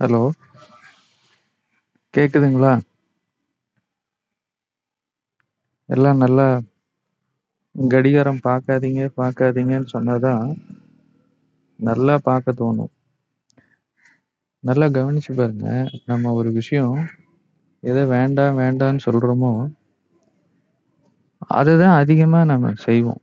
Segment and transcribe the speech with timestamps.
[0.00, 0.20] Hello.
[2.14, 2.72] கேக்குதுங்களா?
[5.88, 6.46] எல்லாம் நல்லா
[7.74, 10.44] கடிகாரம் பார்க்காதீங்க பார்க்காதீங்கன்னு சொன்னாதான்
[11.78, 12.92] நல்லா பார்க்க தோணும்.
[14.64, 15.68] நல்லா கவனிச்சு பாருங்க
[16.06, 16.96] நம்ம ஒரு விஷயம்
[17.82, 19.52] எதை வேண்டாம் வேண்டாம்னு சொல்றோமோ
[21.50, 23.22] அதுதான் அதிகமா நம்ம செய்வோம்.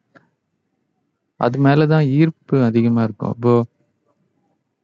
[1.39, 3.33] அது மேலதான் ஈர்ப்பு அதிகமா இருக்கும்.
[3.35, 3.53] இப்போ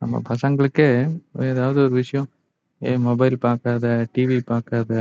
[0.02, 0.90] நம்ம பசங்களுக்கே
[1.52, 2.30] ஏதாவது ஒரு விஷயம்.
[2.82, 3.86] ஏ மொபைல் பார்க்காத
[4.16, 4.94] டிவி பார்க்காத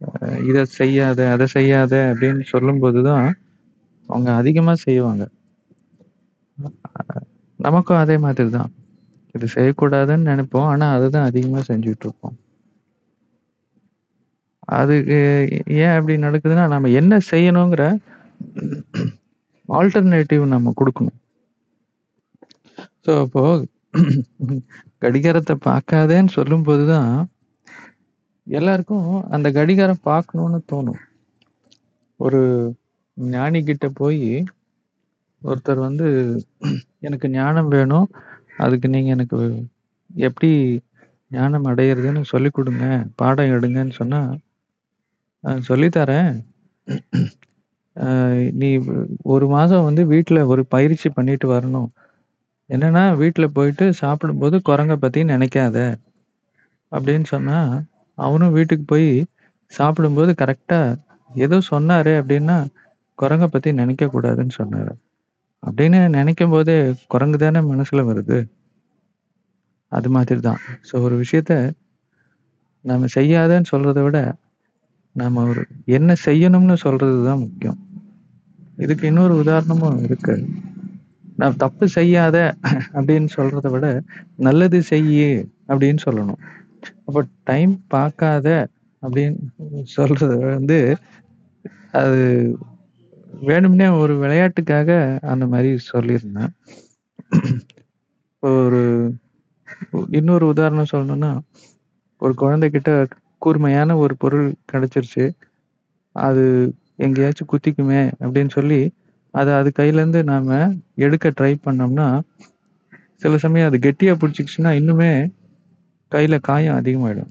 [0.00, 3.26] அஹ் இதை செய்யாத அதை செய்யாத அப்படின்னு சொல்லும்போது தான்
[4.08, 5.24] அவங்க அதிகமாக செய்வாங்க.
[7.60, 8.72] நமக்கும் அதே மாதிரி தான்
[9.34, 10.70] இது செய்யக்கூடாதுன்னு நினைப்போம்.
[10.72, 12.36] ஆனால் அதை தான் அதிகமாக செஞ்சுட்டு இருப்போம்
[14.78, 15.18] அதுக்கு
[15.84, 17.84] ஏன் அப்படி நடக்குதுன்னா நம்ம என்ன செய்யணுங்கிற
[19.68, 21.18] ஆல்டர்னேட்டிவ் நம்ம கொடுக்கணும்.
[23.06, 23.42] ஸோ அப்போ
[25.04, 27.12] கடிகாரத்தை பார்க்காதேன்னு சொல்லும் போதுதான்
[28.46, 31.00] எல்லாருக்கும் அந்த கடிகாரம் பார்க்கணும்னு தோணும்.
[32.20, 32.40] ஒரு
[33.16, 34.22] ஞானி கிட்ட போய்
[35.42, 36.06] ஒருத்தர் வந்து
[37.06, 38.08] எனக்கு ஞானம் வேணும்.
[38.64, 39.38] அதுக்கு நீங்க எனக்கு
[40.28, 40.50] எப்படி
[41.30, 42.86] ஞானம் அடையிறதுன்னு சொல்லி கொடுங்க.
[43.20, 44.20] பாடம் எடுங்கன்னு சொன்னா
[45.70, 46.32] சொல்லித்தரேன்
[48.60, 48.68] நீ
[49.34, 51.90] ஒரு மாதம் வந்து வீட்டில் ஒரு பயிற்சி பண்ணிட்டு வரணும்.
[52.70, 55.78] என்னன்னா வீட்டில் போயிட்டு சாப்பிடும்போது குரங்க பத்தி நினைக்காத.
[56.92, 57.58] அப்படின்னு சொன்னா
[58.18, 59.08] அவனும் வீட்டுக்கு போய்
[59.72, 60.80] சாப்பிடும்போது கரெக்டா
[61.30, 62.56] ஏதோ சொன்னாரு அப்படின்னா
[63.18, 64.92] குரங்க பத்தி நினைக்க கூடாதுன்னு சொன்னாரு.
[65.62, 66.76] அப்படின்னு நினைக்கும் போதே
[67.12, 68.38] குரங்கு தானே மனசுல வருது.
[69.92, 71.54] அது மாதிரி தான் ஸோ ஒரு விஷயத்த
[72.84, 74.18] நம்ம செய்யாதன்னு சொல்றதை விட
[75.16, 75.62] நாம ஒரு
[75.96, 77.78] என்ன செய்யணும்னு சொல்றது தான் முக்கியம்.
[78.78, 80.34] இதுக்கு இன்னொரு உதாரணமும் இருக்கு.
[81.36, 82.36] நான் தப்பு செய்யாத
[82.96, 83.86] அப்படின்னு சொல்றத விட
[84.46, 85.30] நல்லது செய்யு
[85.68, 86.40] அப்படின்னு சொல்லணும்.
[87.06, 88.48] அப்போ டைம் பார்க்காத
[89.02, 90.78] அப்படின்னு சொல்றது வந்து
[92.00, 92.20] அது
[93.48, 94.90] வேணும்னே ஒரு விளையாட்டுக்காக
[95.32, 96.52] அந்த மாதிரி சொல்லியிருந்தேன்.
[98.42, 98.82] ஒரு
[100.18, 101.32] இன்னொரு உதாரணம் சொல்லணும்னா
[102.22, 102.90] ஒரு குழந்தைகிட்ட
[103.42, 105.24] கூர்மையான ஒரு பொருள் கிடைச்சிருச்சு.
[106.16, 106.44] அது
[106.96, 108.80] எங்கேயாச்சும் குத்திக்குமே அப்படின்னு சொல்லி
[109.34, 110.48] அதை அது கையிலேருந்து நாம
[111.04, 112.06] எடுக்க ட்ரை பண்ணோம்னா
[113.22, 115.12] சில சமயம் அது கெட்டியாக பிடிச்சிக்கிச்சுன்னா இன்னுமே
[116.12, 117.30] கையில் காயம் அதிகமாயிடும்.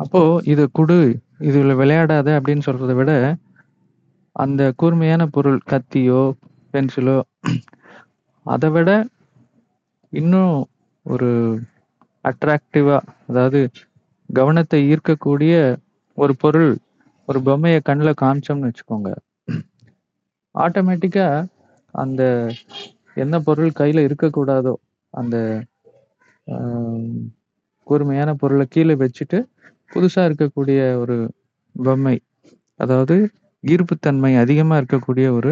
[0.00, 0.20] அப்போ
[0.52, 0.98] இதை கொடு
[1.48, 3.12] இதில் விளையாடாத அப்படின்னு சொல்றதை விட
[4.36, 6.22] அந்த கூர்மையான பொருள் கத்தியோ
[6.74, 7.16] பென்சிலோ
[8.46, 8.90] அதை விட
[10.12, 10.56] இன்னும்
[11.06, 11.30] ஒரு
[12.24, 13.60] அட்ராக்டிவா அதாவது
[14.30, 15.54] கவனத்தை ஈர்க்கக்கூடிய
[16.18, 16.70] ஒரு பொருள்
[17.28, 19.10] ஒரு பொம்மையை கண்ணில் காமிச்சோம்னு வச்சுக்கோங்க.
[20.54, 21.26] ஆட்டோமேட்டிக்கா
[21.94, 22.22] அந்த
[23.14, 24.74] என்ன பொருள் கையில இருக்கக்கூடாதோ
[25.14, 25.36] அந்த
[27.86, 29.38] கூர்மையான பொருளை கீழே வச்சுட்டு
[29.90, 31.16] புதுசா இருக்கக்கூடிய ஒரு
[31.76, 32.16] பொம்மை
[32.80, 33.16] அதாவது
[33.64, 35.50] ஈர்ப்புத்தன்மை அதிகமா இருக்கக்கூடிய ஒரு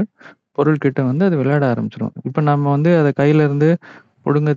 [0.58, 3.68] பொருள்கிட்ட வந்து அது விளையாட ஆரம்பிச்சிடும் இப்போ நம்ம வந்து அதை கையில இருந்து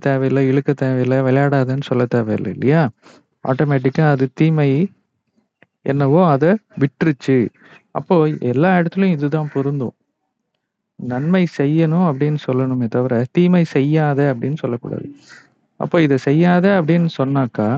[0.06, 2.82] தேவையில்லை இழுக்க தேவையில்லை விளையாடாதுன்னு சொல்ல தேவையில்லை இல்லையா?
[3.44, 4.68] ஆட்டோமேட்டிக்கா அது தீமை
[5.86, 6.50] என்னவோ அதை
[6.82, 7.36] விட்டுருச்சு.
[7.92, 8.14] அப்போ
[8.52, 9.94] எல்லா இடத்துலயும் இதுதான் பொருந்தும்.
[10.98, 15.08] நன்மை செய்யணும் அப்படின்னு சொல்லணுமே தவிர தீமை செய்யாத அப்படின்னு சொல்லக்கூடாது.
[15.80, 17.68] அப்போ இதை செய்யாத அப்படின்னு சொன்னாக்கா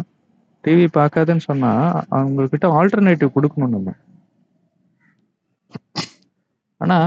[0.65, 1.71] டிவி பார்க்காதன்னு சொன்னா
[2.17, 3.91] அவங்க கிட்ட ஆல்டர்னேட்டிவ் கொடுக்கணும் நம்ம.
[6.81, 6.99] ஆனா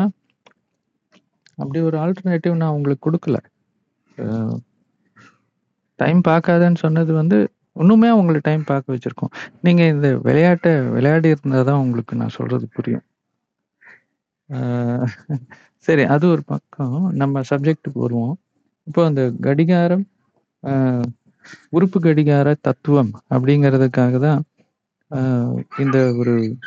[1.61, 3.37] அப்படி ஒரு ஆல்டர்னேட்டிவ் நான் உங்களுக்கு கொடுக்கல.
[5.99, 7.37] டைம் பார்க்காதன்னு சொன்னது வந்து
[7.81, 9.33] இன்னுமே உங்களுக்கு டைம் பார்க்க வச்சிருக்கோம்.
[9.65, 13.05] நீங்க இந்த விளையாட்டை விளையாடி இருந்தா தான் உங்களுக்கு நான் சொல்றது புரியும்.
[15.77, 17.11] சரி அது ஒரு பக்கம்.
[17.13, 18.37] நம்ம சப்ஜெக்ட்டுக்கு வருவோம்.
[18.83, 20.07] இப்போ அந்த கடிகாரம்
[21.69, 24.43] உறுப்பு கடிகார தத்துவம் அப்படிங்கிறதுக்காக தான்
[25.77, 26.57] இந்த ஒரு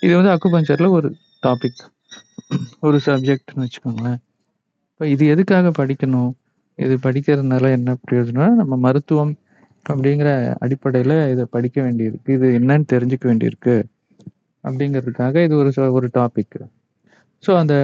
[0.00, 1.84] இது வந்து அக்குபஞ்சர்ல ஒரு டாபிக்
[2.80, 4.18] ஒரு சப்ஜெக்ட்னு வச்சுக்கோங்களேன்.
[4.92, 6.32] இப்போ இது எதுக்காக படிக்கணும்?
[6.76, 9.36] இது படிக்கிறதுனால என்ன பிரயோஜனம்னா, நம்ம மருத்துவம்
[9.88, 12.30] அப்படிங்கிற அடிப்படையில இதை படிக்க வேண்டியிருக்கு.
[12.30, 13.82] இது என்னன்னு தெரிஞ்சுக்க வேண்டியிருக்கு.
[14.64, 16.68] அப்படிங்கிறதுக்காக இது ஒரு ச- ஒரு டாபிக்
[17.44, 17.74] ஸோ அந்த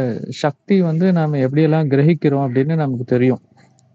[0.43, 3.43] சக்தி வந்து நாம் எப்படியெல்லாம் கிரகிக்கிறோம் அப்படின்னு நமக்கு தெரியும்.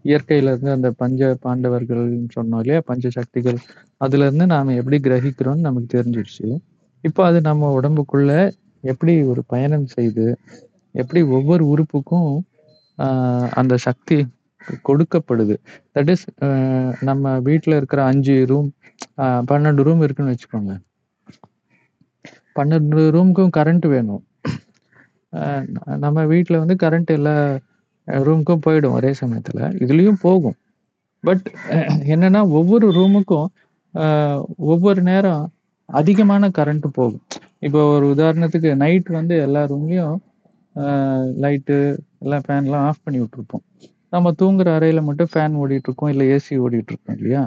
[0.05, 2.03] இயற்கையில இருந்து அந்த பஞ்ச பாண்டவர்கள்
[2.35, 2.81] சொன்னோம் இல்லையா?
[2.89, 3.57] பஞ்ச சக்திகள்.
[4.05, 6.47] அதுலேருந்து நாம் எப்படி கிரகிக்கிறோம்னு நமக்கு தெரிஞ்சிடுச்சு
[7.03, 8.31] இப்போ அது நம்ம உடம்புக்குள்ள
[8.83, 10.25] எப்படி ஒரு பயணம் செய்து
[10.95, 12.31] எப்படி ஒவ்வொரு உறுப்புக்கும்
[13.59, 14.17] அந்த சக்தி
[14.87, 15.55] கொடுக்கப்படுது.
[15.95, 16.25] தட் இஸ்
[17.09, 18.69] நம்ம வீட்டில் இருக்கிற அஞ்சு ரூம்
[19.51, 20.73] பன்னெண்டு ரூம் இருக்குன்னு வச்சுக்கோங்க.
[22.57, 24.23] பன்னெண்டு ரூமுக்கும் கரண்ட் வேணும்.
[26.03, 27.35] நம்ம வீட்ல வந்து கரண்ட் எல்லா
[28.07, 30.57] ரூமுக்கும் போயிடும் ஒரே சமயத்துல இதுலயும் போகும்
[31.23, 31.45] பட்
[32.13, 33.47] என்னன்னா ஒவ்வொரு ரூமுக்கும்
[33.93, 34.05] அ
[34.71, 35.43] ஒவ்வொரு நேரம்
[35.89, 37.23] அதிகமான கரண்ட் போகும்.
[37.65, 40.17] இப்போ ஒரு உதாரணத்துக்கு நைட் வந்து எல்லா ரூம்லயும்
[40.75, 40.85] அ
[41.43, 41.77] லைட்டு
[42.23, 43.63] எல்லாம் ஃபேன்லாம் ஆஃப் பண்ணி விட்டுருப்போம்.
[44.13, 47.43] நம்ம தூங்குற அறையில மட்டும் ஃபேன் ஓடிட்டுருக்கும், இல்ல ஏசி ஓடிட்டுருக்கும் இல்லையா?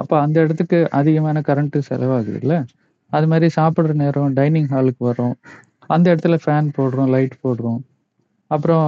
[0.00, 2.54] அப்ப அந்த இடத்துக்கு அதிகமான கரண்ட் செலவாகுதுல்ல.
[3.12, 5.34] அது மாரி சாப்பிடுற நேரம் டைனிங் ஹாலுக்கு வரும்
[5.94, 7.80] அந்த இடத்துல ஃபேன் போடுறோம், லைட் போடுறோம்.
[8.50, 8.86] அப்புறம்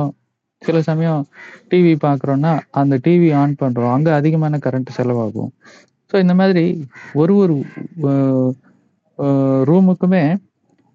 [0.62, 1.22] சில சமயம்
[1.70, 5.50] டிவி பார்க்குறோன்னா அந்த டிவி ஆன் பண்ணுறோம் அங்கே அதிகமான கரண்ட் செலவாகும்.
[6.10, 6.64] ஸோ இந்த மாதிரி
[7.22, 7.56] ஒரு ஒரு
[9.70, 10.24] ரூமுக்குமே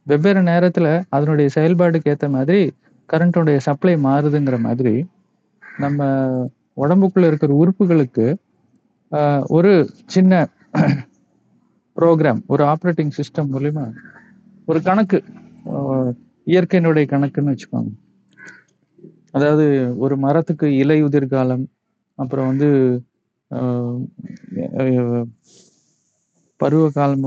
[0.07, 2.62] வெவ்வேறு நேரத்தில் அதனுடைய செயல்பாடுக்கு ஏற்ற மாதிரி
[3.10, 4.94] கரண்ட்டுடைய சப்ளை மாறுதுங்கிற மாதிரி,
[5.84, 6.07] நம்ம
[6.84, 8.25] உடம்புக்குள்ள இருக்கிற உறுப்புகளுக்கு
[9.57, 9.72] ஒரு
[10.16, 10.34] சின்ன
[11.98, 13.86] ப்ரோக்ராம் ஒரு ஆப்ரேட்டிங் சிஸ்டம் மூலிமா
[14.68, 15.19] ஒரு கணக்கு
[16.48, 17.92] இயற்கையினுடைய கணக்குன்னு வச்சுக்கோங்க.
[19.38, 19.66] அதாவது
[20.04, 21.66] ஒரு மரத்துக்கு இலை உதிர்காலம்
[22.20, 22.70] அப்புறம் வந்து
[26.60, 27.26] பருவ காலம்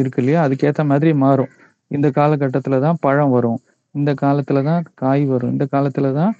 [0.00, 0.40] இருக்கு இல்லையா?
[0.46, 1.52] அதுக்கேத்த மாதிரி மாறும்.
[1.90, 3.60] இந்த காலகட்டத்தில் தான் பழம் வரும்.
[3.94, 5.52] இந்த காலத்தில் தான் காய் வரும்.
[5.54, 6.34] இந்த காலத்தில் தான்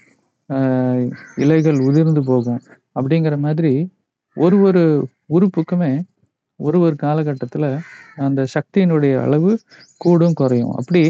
[1.44, 2.60] இலைகள் உதிர்ந்து போகும்.
[2.98, 3.72] அப்படிங்கிற மாதிரி
[4.36, 4.82] ஒரு ஒரு
[5.36, 5.92] உறுப்புக்குமே
[6.60, 7.68] ஒரு ஒரு காலகட்டத்தில்
[8.26, 9.50] அந்த சக்தியினுடைய அளவு
[10.00, 10.74] கூடும், குறையும்.
[10.80, 11.02] அப்படி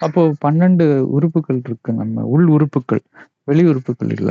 [0.00, 0.86] அப்போ 12
[1.16, 3.02] உறுப்புகள் இருக்கு நம்ம உள் உறுப்புகள்
[3.48, 4.30] வெளி உறுப்புகள் இல்ல.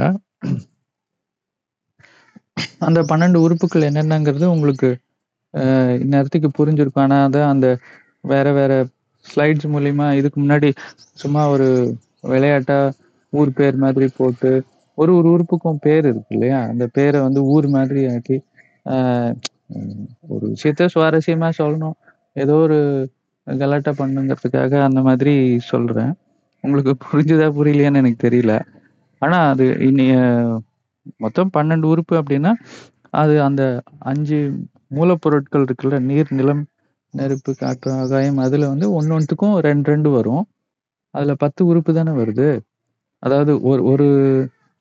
[2.88, 4.89] அந்த பன்னெண்டு உறுப்புகள் என்னென்னங்கிறது உங்களுக்கு
[6.04, 7.06] இந்நேரத்துக்கு புரிஞ்சிருக்கும்.
[7.06, 7.68] ஆனா அதை அந்த
[8.24, 8.71] வேற வேற
[9.25, 10.69] ஸ்லைட்ஸ் மூலியமா இதுக்கு முன்னாடி
[11.21, 11.68] சும்மா ஒரு
[12.31, 12.78] விளையாட்டா
[13.33, 14.51] ஊர் பேர் மாதிரி போட்டு,
[14.98, 16.60] ஒரு ஒரு உறுப்புக்கும் பேர் இருக்கு இல்லையா?
[16.71, 18.38] அந்த பேரை வந்து ஊர் மாதிரி ஆக்கி,
[20.29, 21.95] ஒரு விஷயத்த சுவாரஸ்யமா சொல்லணும்.
[22.35, 22.77] ஏதோ ஒரு
[23.47, 25.33] கலாட்டா பண்ணுங்கிறதுக்காக அந்த மாதிரி
[25.69, 26.12] சொல்றேன்.
[26.63, 28.53] உங்களுக்கு புரிஞ்சுதா புரியலையான்னு எனக்கு தெரியல.
[29.21, 30.15] ஆனா அது இன்னைய
[31.19, 32.51] மொத்தம் 12 உறுப்பு அப்படின்னா,
[33.15, 33.63] அது அந்த
[34.12, 34.39] அஞ்சு
[34.91, 35.97] மூலப்பொருட்கள் இருக்குல்ல.
[36.09, 36.63] நீர், நிலம்,
[37.13, 40.44] நெருப்பு, காற்று, ஆகாயம் அதுல வந்து ஒன்னொன்றுக்கும் ரெண்டு ரெண்டு வரும்.
[41.13, 42.50] அதுல 10 உறுப்பு தானே வருது.
[43.23, 44.07] அதாவது ஒரு ஒரு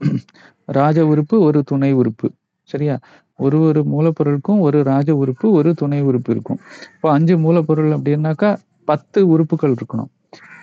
[0.78, 2.28] ராஜ உறுப்பு, ஒரு துணை உறுப்பு.
[2.68, 2.96] சரியா?
[3.38, 6.60] ஒரு ஒரு மூலப்பொருளுக்கும் ஒரு ராஜ உறுப்பு, ஒரு துணை உறுப்பு இருக்கும்.
[6.94, 8.50] இப்போ அஞ்சு மூலப்பொருள் அப்படின்னாக்கா
[8.88, 10.10] 10 உறுப்புகள் இருக்கணும்.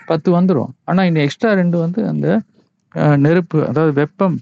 [0.08, 0.72] 10 வந்துரும்.
[0.90, 2.28] ஆனா இன்னும் எக்ஸ்ட்ரா ரெண்டு வந்து அந்த
[3.26, 4.38] நெருப்பு அதாவது வெப்பம்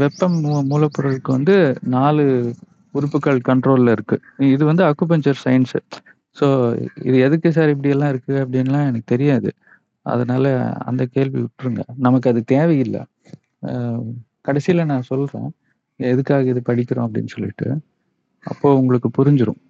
[0.00, 1.54] வெப்பம் மூ மூலப்பொருளுக்கு வந்து
[1.94, 2.24] நாலு
[2.94, 4.16] உறுப்புகள் கண்ட்ரோல்ல இருக்கு.
[4.50, 5.76] இது வந்து அக்குபஞ்சர் சயின்ஸ்
[6.36, 6.46] ஸோ
[7.08, 9.50] இது எதுக்கு சார் இப்படியெல்லாம் இருக்கு அப்படின்லாம் எனக்கு தெரியாது.
[10.06, 10.44] அதனால
[10.88, 11.82] அந்த கேள்வி விட்டுருங்க.
[12.06, 13.02] நமக்கு அது தேவையில்லை
[13.68, 13.74] அ
[14.44, 15.50] கடைசியில நான் சொல்றேன்.
[16.10, 17.66] எதுக்காக இது படிக்கிறோம் அப்படின்னு சொல்லிட்டு.
[18.46, 19.60] அப்போ உங்களுக்கு புரிஞ்சிடும்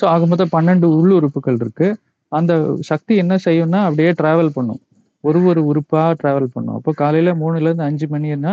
[0.00, 1.86] ஸோ ஆக மொத்தம் 12 உள் உறுப்புகள் இருக்கு.
[2.32, 2.52] அந்த
[2.88, 4.80] சக்தி என்ன செய்யும்னா, அப்படியே டிராவல் பண்ணும்.
[5.24, 6.76] ஒரு ஒரு உறுப்பா டிராவல் பண்ணும்.
[6.78, 8.52] அப்போ காலையில 3லேருந்து 5 மணின்னா,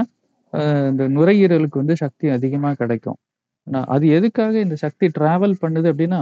[0.92, 3.18] இந்த நுரையீரலுக்கு வந்து சக்தி அதிகமா கிடைக்கும்.
[3.68, 6.22] நான் அது எதுக்காக இந்த சக்தி டிராவல் பண்ணுது அப்படின்னா,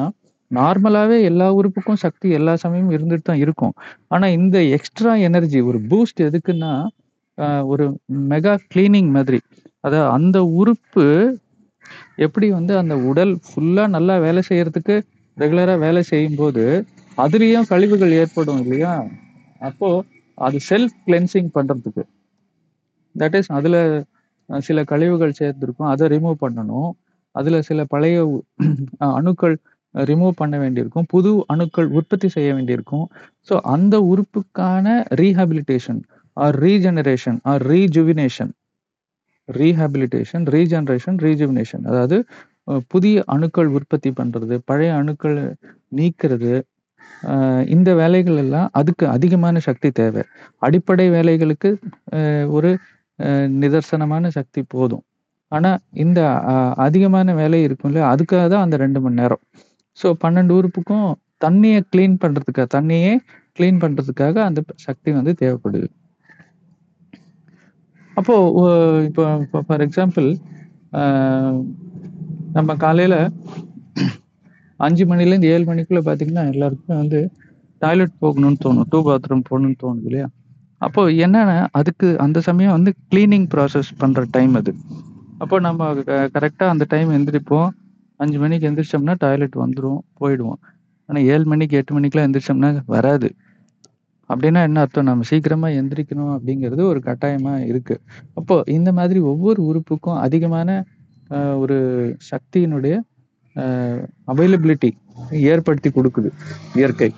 [0.52, 3.74] நார்மலாவே எல்லா உறுப்புக்கும் சக்தி எல்லா சமயமும் இருந்துட்டு தான் இருக்கும்.
[4.14, 6.74] ஆனா இந்த எக்ஸ்ட்ரா எனர்ஜி ஒரு பூஸ்ட் எதுக்குன்னா,
[7.74, 7.86] ஒரு
[8.32, 9.40] மெகா கிளீனிங் மாதிரி.
[9.84, 11.06] அத அந்த உறுப்பு
[12.26, 14.96] எப்படி வந்து அந்த உடல் ஃபுல்லா நல்லா வேலை செய்யறதுக்கு
[15.38, 16.64] ரெகுலரா வேலை செய்யும்போது,
[17.18, 18.94] அதுலயும் கழிவுகள் ஏற்படும் இல்லையா?
[19.62, 19.90] அப்போ
[20.38, 22.04] அது செல்ஃப் கிளென்சிங் பண்றதுக்கு.
[23.16, 23.78] தட் இஸ் அதுல
[24.50, 26.90] சில கழிவுகள் சேர்ந்துருக்கும் அதை ரிமூவ் பண்ணணும்.
[27.36, 28.18] அதுல சில பழைய
[29.20, 29.56] அணுக்கள்
[29.96, 31.08] ரிமூவ் பண்ண வேண்டியிருக்கும்.
[31.14, 33.06] புது அணுக்கள் உற்பத்தி செய்ய வேண்டியிருக்கும்.
[33.50, 34.86] ஸோ அந்த உறுப்புக்கான
[35.22, 36.02] rehabilitation
[36.38, 38.52] or regeneration or rejuvenation
[39.50, 42.18] rehabilitation, regeneration rejuvenation அதாவது
[42.94, 45.38] புதிய அணுக்கள் உற்பத்தி பண்ணுறது பழைய அணுக்கள்
[46.00, 46.54] நீக்கிறது
[47.74, 50.24] இந்த வேலைகள் எல்லாம் அதுக்கு அதிகமான சக்தி தேவை.
[50.66, 51.70] அடிப்படை வேலைகளுக்கு
[52.58, 52.72] ஒரு
[53.62, 55.04] நிதர்சனமான சக்தி போதும்.
[55.52, 56.20] ஆனால் இந்த
[56.86, 58.08] அதிகமான வேலை இருக்கும் இல்லையா?
[58.14, 59.42] அதுக்காக தான் அந்த ரெண்டு மணி நேரம்.
[59.98, 61.08] ஸோ 12 உறுப்புக்கும்
[61.46, 63.14] தண்ணியை க்ளீன் பண்ணுறதுக்காக தண்ணியே
[63.58, 65.88] க்ளீன் பண்ணுறதுக்காக அந்த சக்தி வந்து தேவைப்படுது.
[68.14, 68.36] அப்போ
[69.08, 69.24] இப்போ
[69.68, 70.28] ஃபார் எக்ஸாம்பிள்
[72.54, 73.16] நம்ம காலையில
[74.80, 77.20] அஞ்சு மணிலேருந்து ஏழு மணிக்குள்ள பார்த்தீங்கன்னா, எல்லாருக்குமே வந்து
[77.82, 78.88] டாய்லெட் போகணும்னு தோணும்.
[78.90, 80.28] டூ பாத்ரூம் போகணும்னு தோணுது இல்லையா?
[80.78, 84.72] அப்போ என்னன்னா, அதுக்கு அந்த சமயம் வந்து கிளீனிங் ப்ராசஸ் பண்ற டைம் அது.
[85.38, 85.94] அப்போ நம்ம
[86.30, 87.70] க அந்த டைம் எந்திரிப்போம்.
[88.20, 90.60] அஞ்சு மணிக்கு எந்திரிச்சோம்னா டாய்லெட் வந்துடும் போயிடுவோம்.
[91.10, 93.30] ஆனா ஏழு மணிக்கு, எட்டு மணிக்கெல்லாம் எந்திரிச்சோம்னா வராது.
[94.30, 95.10] அப்படின்னா என்ன அர்த்தம்?
[95.10, 97.96] நம்ம சீக்கிரமா எந்திரிக்கணும் அப்படிங்கிறது ஒரு கட்டாயமா இருக்கு.
[98.40, 100.70] அப்போ இந்த மாதிரி ஒவ்வொரு உறுப்புக்கும் அதிகமான
[101.30, 101.78] அ ஒரு
[102.32, 102.96] சக்தியினுடைய
[103.56, 103.66] அ
[104.34, 104.92] அவைலபிலிட்டி
[105.52, 106.30] ஏற்படுத்தி குடுக்குது
[106.76, 107.10] இயற்கை.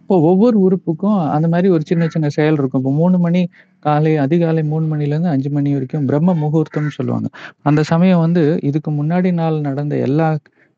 [0.00, 2.82] இப்போ ஒவ்வொரு உறுப்புக்கும் அந்த மாதிரி ஒரு சின்ன சின்ன செயல் இருக்கும்.
[2.82, 3.42] இப்போ 3 மணி
[3.84, 7.28] காலை அதிகாலை 3 மணிலேருந்து 5 மணி வரைக்கும் பிரம்ம முகூர்த்தம்னு சொல்லுவாங்க.
[7.68, 10.28] அந்த சமயம் வந்து இதுக்கு முன்னாடி நாள் நடந்த எல்லா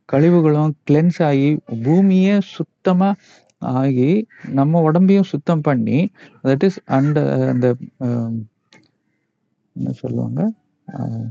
[0.09, 1.49] கழிவுகளும் கிளென்ஸ் ஆகி,
[1.85, 3.11] பூமியே சுத்தமா
[3.79, 4.11] ஆகி,
[4.59, 5.99] நம்ம உடம்பையும் சுத்தம் பண்ணி,
[6.45, 7.19] தட் இஸ் uh, அந்த
[7.53, 7.67] அந்த
[9.77, 10.41] என்ன சொல்லுவாங்க?
[10.89, 11.25] Uh,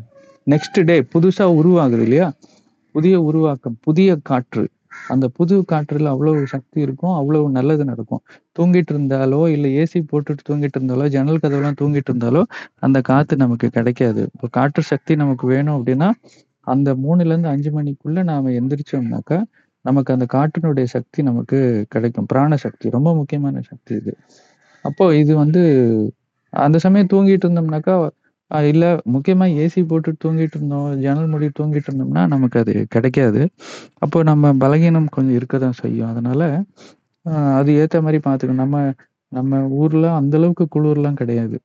[0.47, 2.27] நெக்ஸ்ட் டே புதுசா உருவாகுது இல்லையா?
[2.95, 4.63] புதிய உருவாக்கம், புதிய காற்று.
[5.13, 7.13] அந்த புது காற்றுல அவ்வளவு சக்தி இருக்கும்.
[7.19, 8.21] அவ்வளவு நல்லது நடக்கும்.
[8.57, 12.41] தூங்கிட்டு இருந்தாலோ, இல்ல ஏசி போட்டுட்டு தூங்கிட்டு இருந்தாலோ, ஜன்னல் கதவுலாம் தூங்கிட்டு இருந்தாலோ,
[12.79, 14.23] அந்த காத்து நமக்கு கிடைக்காது.
[14.35, 16.09] இப்போ காற்று சக்தி நமக்கு வேணும் அப்படின்னா
[16.67, 19.37] அந்த 3லேருந்து 5 மணிக்குள்ள நாம எந்திரிச்சோம்னாக்கா,
[19.85, 21.59] நமக்கு அந்த காற்றினுடைய சக்தி நமக்கு
[21.93, 22.27] கிடைக்கும்.
[22.31, 22.87] பிராண சக்தி.
[22.97, 24.13] ரொம்ப முக்கியமான சக்தி இது.
[24.85, 25.61] அப்போ இது வந்து
[26.53, 27.95] அந்த சமயம் தூங்கிட்டு இருந்தோம்னாக்கா,
[28.51, 28.85] இல்ல
[29.15, 33.41] முக்கியமா ஏசி போட்டு தூங்கிட்டு இருந்தோம், ஜன்னல் மூடி தூங்கிட்டு இருந்தோம்னா, நமக்கு அது கிடைக்காது.
[34.05, 36.09] அப்போ நம்ம பலகீனம் கொஞ்சம் இருக்க தான் செய்யும்.
[36.13, 36.41] அதனால
[37.59, 38.63] அது ஏத்த மாதிரி பார்த்துக்கணும்.
[38.65, 38.77] நம்ம
[39.31, 41.57] நம்ம ஊர்ல அந்த அளவுக்கு குளிர்லாம் கிடையாது.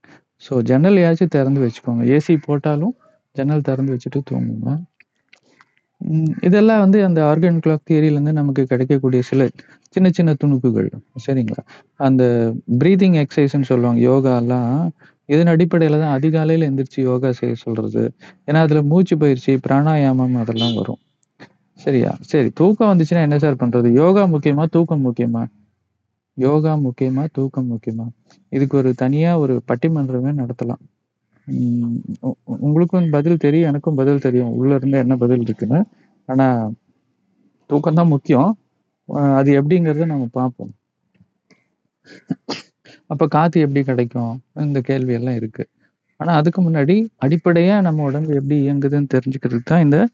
[0.43, 2.05] ஸோ ஜன்னலையாச்சும் திறந்து வச்சுக்கோங்க.
[2.17, 2.95] ஏசி போட்டாலும்
[3.37, 4.71] ஜன்னல் திறந்து வச்சுட்டு தூங்குங்க.
[6.01, 6.33] ம்.
[6.43, 9.43] இதெல்லாம் வந்து அந்த ஆர்கான் கிளாக் தியரிலேருந்து நமக்கு கிடைக்கக்கூடிய சில
[9.91, 10.89] சின்ன சின்ன துணுக்குகள்.
[11.27, 11.63] சரிங்களா?
[12.01, 12.23] அந்த
[12.79, 14.01] பிரீத்திங் எக்சர்சைஸ்ன்னு சொல்லுவாங்க.
[14.09, 14.81] யோகாலாம்
[15.29, 18.03] இதன் அடிப்படையில தான் அதிகாலையில எந்திரிச்சு யோகா செய்ய சொல்றது.
[18.47, 21.01] ஏன்னா, அதில் மூச்சு பயிற்சி, பிராணாயாமம் அதெல்லாம் வரும்.
[21.81, 22.17] சரியா?
[22.23, 23.93] சரி தூக்கம் வந்துச்சுன்னா என்ன சார் பண்றது?
[23.95, 24.65] யோகா முக்கியமா?
[24.71, 25.43] தூக்கம் முக்கியமா?
[26.39, 27.27] யோகா முக்கியமா?
[27.33, 28.07] தூக்கம் முக்கியமா?
[28.53, 30.83] இதுக்கு ஒரு தனியா ஒரு பட்டிமன்றமே நடத்தலாம்.
[32.45, 33.69] உங்களுக்கும் பதில் தெரியும்.
[33.69, 34.53] எனக்கும் பதில் தெரியும்.
[34.53, 35.85] உள்ள இருந்து என்ன பதில் இருக்குன்னு.
[36.27, 36.71] ஆனா,
[37.67, 38.59] தூக்கம் தான் முக்கியம்.
[39.09, 40.73] அது எப்படிங்கறத நம்ம பார்ப்போம்.
[43.07, 44.33] அப்ப காத்து எப்படி கிடைக்கும்?
[44.55, 45.69] இந்த கேள்வி எல்லாம் இருக்கு.
[46.21, 50.09] ஆனா, அதுக்கு முன்னாடி அடிப்படையா நம்ம உடம்பு எப்படி இயங்குதுன்னு தெரிஞ்சுக்கிறதுக்கு தான் இந்த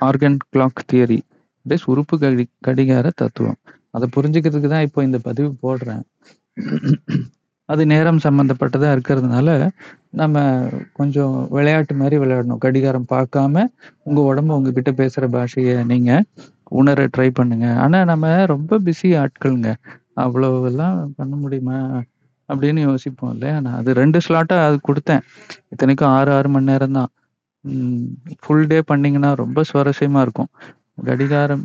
[0.00, 1.20] ஆர்கன் கிளாக் தியரி.
[1.66, 3.56] தட் உறுப்பு கடி கடிகார தத்துவம்.
[3.90, 6.02] அதை புரிஞ்சுக்கிறதுக்கு தான் இப்போ இந்த பதிவு போடுறேன்.
[7.68, 9.48] அது நேரம் சம்மந்தப்பட்டதா இருக்கிறதுனால,
[10.20, 10.36] நம்ம
[10.92, 12.62] கொஞ்சம் விளையாட்டு மாதிரி விளையாடணும்.
[12.64, 13.54] கடிகாரம் பார்க்காம,
[14.02, 16.10] உங்க உடம்பு உங்ககிட்ட பேசுற பாஷைய நீங்க
[16.72, 17.66] உணர ட்ரை பண்ணுங்க.
[17.84, 19.70] ஆனா, நம்ம ரொம்ப பிஸி ஆட்களுங்க
[20.24, 21.78] அவ்வளவெல்லாம் பண்ண முடியுமா?
[22.48, 23.56] அப்படின்னு யோசிப்போம் இல்லையா?
[23.60, 25.22] நான் அது ரெண்டு ஸ்லாட்டா அது கொடுத்தேன்
[25.72, 27.10] இத்தனைக்கும் 6, 6 மணி நேரம் தான்.
[28.42, 30.50] ஃபுல் டே பண்ணீங்கன்னா ரொம்ப சுவாரஸ்யமா இருக்கும்.
[31.10, 31.64] கடிகாரம்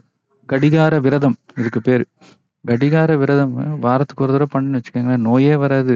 [0.49, 2.05] கடிகார விரதம் இதுக்கு பேரு.
[2.65, 5.95] கடிகார விரதம் வாரத்துக்கு ஒரு தடவை பண்ணுன்னு வச்சுக்கோங்களேன், நோயே வராது.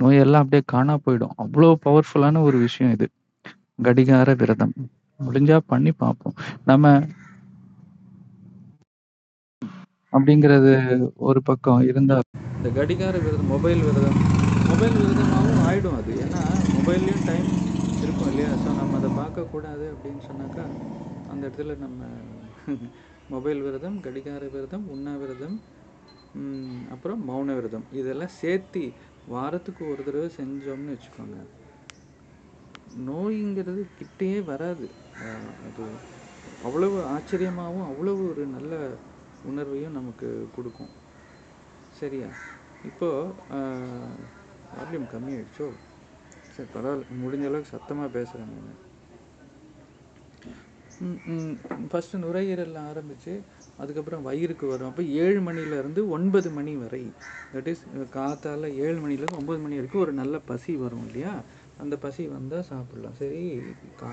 [0.00, 1.34] நோயெல்லாம் அப்படியே காணா போயிடும்.
[1.42, 3.06] அவ்வளோ பவர்ஃபுல்லான ஒரு விஷயம் இது.
[3.82, 4.74] கடிகார விரதம்.
[5.20, 6.36] முடிஞ்சா பண்ணி பார்ப்போம்.
[6.64, 6.84] நம்ம
[10.12, 10.72] அப்படிங்கிறது
[11.28, 12.24] ஒரு பக்கம் இருந்தால்
[12.56, 14.18] இந்த கடிகார விரதம், மொபைல் விரதம்,
[14.70, 16.12] மொபைல் விரதமாகவும் ஆயிடும் அது.
[16.24, 16.40] ஏன்னா,
[16.76, 17.46] மொபைல்லயும் டைம்
[18.02, 18.50] இருக்கும் இல்லையா?
[18.62, 20.64] ஸோ நம்ம அதை பார்க்கக்கூடாது அப்படின்னு சொன்னாக்கா,
[21.32, 22.00] அந்த இடத்துல நம்ம
[23.34, 25.79] மொபைல் விரதம், கடிகார விரதம், உண்ணாவிரதம், விரதம்
[26.94, 27.86] அப்புறம் மௌன விரதம்.
[28.00, 28.82] இதெல்லாம் சேர்த்து
[29.26, 31.38] வாரத்துக்கு ஒரு தடவை செஞ்சோம்னு வச்சுக்கோங்க.
[33.06, 34.86] நோய்ங்கிறது கிட்டேயே வராது.
[35.66, 35.84] அது
[36.64, 38.74] அவ்வளவு ஆச்சரியமாகவும் அவ்வளவு ஒரு நல்ல
[39.44, 40.92] உணர்வையும் நமக்கு கொடுக்கும்
[41.94, 42.30] சரியா?
[42.84, 43.60] இப்போது அ
[44.72, 45.68] வால்யூம் கம்மியாயிடுச்சோ?
[46.54, 48.52] சரி பரவாயில்ல முடிஞ்ச அளவுக்கு சத்தமாக பேசுகிறேன்
[51.90, 52.26] ஃபஸ்ட்டு ம்,
[52.86, 53.34] ஆரம்பித்து
[53.82, 54.90] அதுக்கப்புறம் வயிறுக்கு வரும்.
[54.90, 57.02] அப்போ ஏழு மணிலேருந்து ஒன்பது மணி வரை,
[57.52, 57.84] தட் இஸ்
[58.16, 61.34] காத்தால ஏழு மணிலேருந்து 9 மணி வரைக்கும் ஒரு நல்ல பசி வரும் இல்லையா?
[61.82, 63.42] அந்த பசி வந்தால் சாப்பிட்லாம் சரி
[64.00, 64.10] கா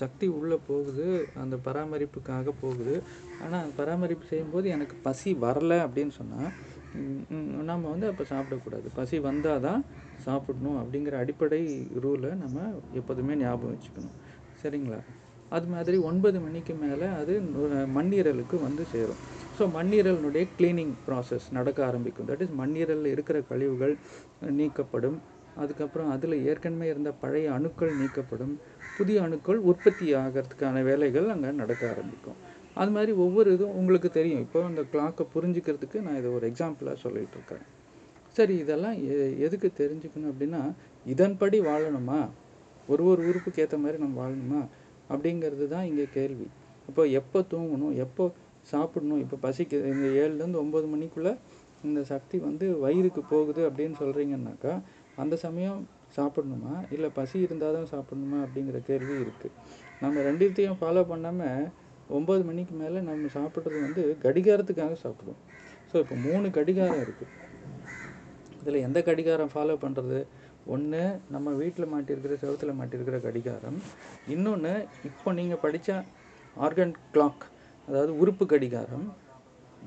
[0.00, 1.06] சக்தி உள்ளே போகுது,
[1.42, 2.94] அந்த பராமரிப்புக்காக போகுது.
[3.44, 6.52] ஆனால் பராமரிப்பு செய்யும்போது எனக்கு பசி வரலை அப்படின்னு சொன்னால்
[7.70, 8.88] நம்ம வந்து அப்போ சாப்பிடக்கூடாது.
[8.98, 9.82] பசி வந்தால் தான்
[10.26, 11.60] சாப்பிடணும் அப்படிங்கிற அடிப்படை
[12.04, 12.58] ரூலை நம்ம
[13.00, 14.16] எப்போதுமே ஞாபகம் வச்சுக்கணும்.
[14.62, 15.00] சரிங்களா?
[15.52, 17.34] அது மாதிரி ஒன்பது மணிக்கு மேலே அது
[17.96, 19.20] மண்ணீரலுக்கு வந்து சேரும்.
[19.56, 22.28] ஸோ மண்ணீரலினுடைய கிளீனிங் ப்ராசஸ் நடக்க ஆரம்பிக்கும்.
[22.30, 23.94] தட் இஸ் மண்ணீரலில் இருக்கிற கழிவுகள்
[24.58, 25.18] நீக்கப்படும்.
[25.56, 28.54] அதுக்கப்புறம் அதில் ஏற்கனவே இருந்த பழைய அணுக்கள் நீக்கப்படும்.
[28.98, 32.38] புதிய அணுக்கள் உற்பத்தி ஆகறதுக்கான வேலைகள் அங்கே நடக்க ஆரம்பிக்கும்.
[32.76, 34.42] அது மாதிரி ஒவ்வொரு இதுவும் உங்களுக்கு தெரியும்.
[34.46, 37.66] இப்போ அந்த கிளாக்கை புரிஞ்சுக்கிறதுக்கு நான் இதை ஒரு எக்ஸாம்பிளாக சொல்லிகிட்டு இருக்கிறேன்.
[38.36, 39.16] சரி இதெல்லாம் எ
[39.46, 40.60] எதுக்கு தெரிஞ்சுக்கணும் அப்படின்னா,
[41.06, 42.20] இதன்படி வாழணுமா?
[42.88, 44.60] ஒரு ஒரு உறுப்புக்கு ஏற்ற மாதிரி நம்ம வாழணுமா?
[45.12, 46.46] அப்படிங்கிறது தான் இங்கே கேள்வி.
[46.90, 47.94] இப்போ எப்போ தூங்கணும்?
[48.04, 48.24] எப்போ
[48.72, 49.20] சாப்பிடணும்?
[49.24, 51.30] இப்போ பசிக்குது இந்த 7லேருந்து 9 மணிக்குள்ள
[51.88, 54.72] இந்த சக்தி வந்து வயிறுக்கு போகுது அப்படின்னு சொல்கிறீங்கன்னாக்கா
[55.22, 55.80] அந்த சமயம்
[56.16, 56.74] சாப்பிடணுமா?
[56.94, 58.38] இல்லை பசி இருந்தால் தான் சாப்பிடணுமா?
[58.46, 59.54] அப்படிங்கிற கேள்வி இருக்குது
[60.02, 61.70] நம்ம ரெண்டுத்தையும் ஃபாலோ பண்ணாமல்
[62.18, 65.40] ஒம்பது மணிக்கு மேலே நம்ம சாப்பிட்றது வந்து கடிகாரத்துக்காக சாப்பிடுவோம்.
[65.90, 67.32] ஸோ இப்போ மூணு கடிகாரம் இருக்குது
[68.60, 70.18] இதில் எந்த கடிகாரம் ஃபாலோ பண்ணுறது
[70.66, 71.02] ஒன்று
[71.34, 73.78] நம்ம வீட்டில் மாட்டியிருக்கிற செவுத்துல மாட்டியிருக்கிற கடிகாரம்.
[74.34, 74.72] இன்னொன்று
[75.10, 75.90] இப்போ நீங்கள் படித்த
[76.56, 77.44] ஆர்கன் கிளாக்
[77.88, 79.06] அதாவது உறுப்பு கடிகாரம்.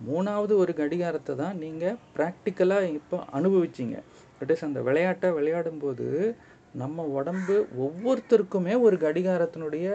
[0.10, 3.98] மூணாவது ஒரு கடிகாரத்தை தான் நீங்கள் ப்ராக்டிக்கலாக இப்போ அனுபவிச்சீங்க
[4.39, 6.08] தட் இஸ் அந்த விளையாட்டை விளையாடும்போது
[6.82, 9.88] நம்ம உடம்பு ஒவ்வொருத்தருக்குமே ஒரு கடிகாரத்தினுடைய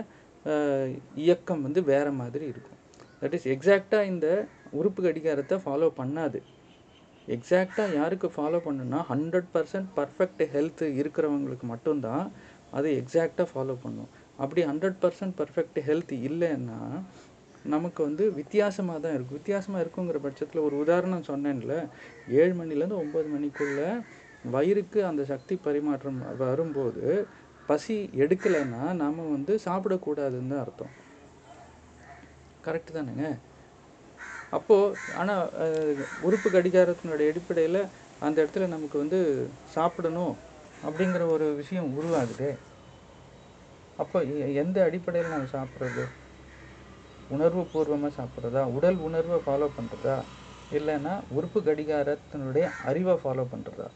[1.25, 2.79] இயக்கம் வந்து வேறு மாதிரி இருக்கும்
[3.23, 4.27] தட் இஸ் எக்ஸாக்டாக இந்த
[4.73, 6.41] உறுப்பு கடிகாரத்தை ஃபாலோ பண்ணாது
[7.35, 12.25] எக்ஸாக்டாக யாருக்கு ஃபாலோ பண்ணுன்னா ஹண்ட்ரட் பர்சன்ட் பர்ஃபெக்ட் ஹெல்த் இருக்கிறவங்களுக்கு மட்டும்தான்
[12.79, 14.11] அது எக்ஸாக்டாக ஃபாலோ பண்ணும்.
[14.43, 16.81] அப்படி ஹண்ட்ரட் பர்சன்ட் பர்ஃபெக்ட் ஹெல்த் இல்லைன்னா
[17.75, 19.39] நமக்கு வந்து வித்தியாசமாக தான் இருக்கும்.
[19.41, 21.75] வித்தியாசமாக இருக்குங்கிற பட்சத்தில் ஒரு உதாரணம் சொன்னேன்ல
[22.41, 23.89] ஏழு மணிலேருந்து ஒம்பது மணிக்குள்ளே
[24.55, 27.05] வயிறுக்கு அந்த சக்தி பரிமாற்றம் வரும்போது
[27.71, 30.93] பசி எடுக்கலைன்னா நாம் வந்து சாப்பிடக்கூடாதுன்னு தான் அர்த்தம்.
[32.67, 33.27] கரெக்டு தானேங்க?
[34.57, 35.45] அப்போது ஆனால்
[36.21, 37.81] உறுப்பு கடிகாரத்தினுடைய அடிப்படையில்
[38.27, 39.19] அந்த இடத்துல நமக்கு வந்து
[39.75, 40.35] சாப்பிடணும்
[40.83, 42.51] அப்படிங்கிற ஒரு விஷயம் உருவாகுதே.
[43.99, 46.05] அப்போ எ- எந்த அடிப்படையில் நம்ம சாப்பிட்றது?
[47.31, 48.63] உணர்வு பூர்வமாக சாப்பிட்றதா?
[48.77, 50.17] உடல் உணர்வை ஃபாலோ பண்ணுறதா
[50.71, 53.89] இல்லைன்னா உறுப்பு கடிகாரத்தினுடைய அறிவை ஃபாலோ பண்ணுறதா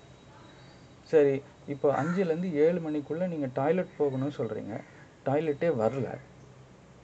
[1.10, 1.34] சரி
[1.74, 4.74] இப்போ அஞ்சுலேருந்து ஏழு மணிக்குள்ளே நீங்கள் டாய்லெட் போகணும்னு சொல்கிறீங்க
[5.26, 6.06] டாய்லெட்டே வரல.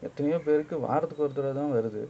[0.02, 2.02] எத்தனையோ பேருக்கு வாரத்துக்கு ஒரு தடவை தான் வருது.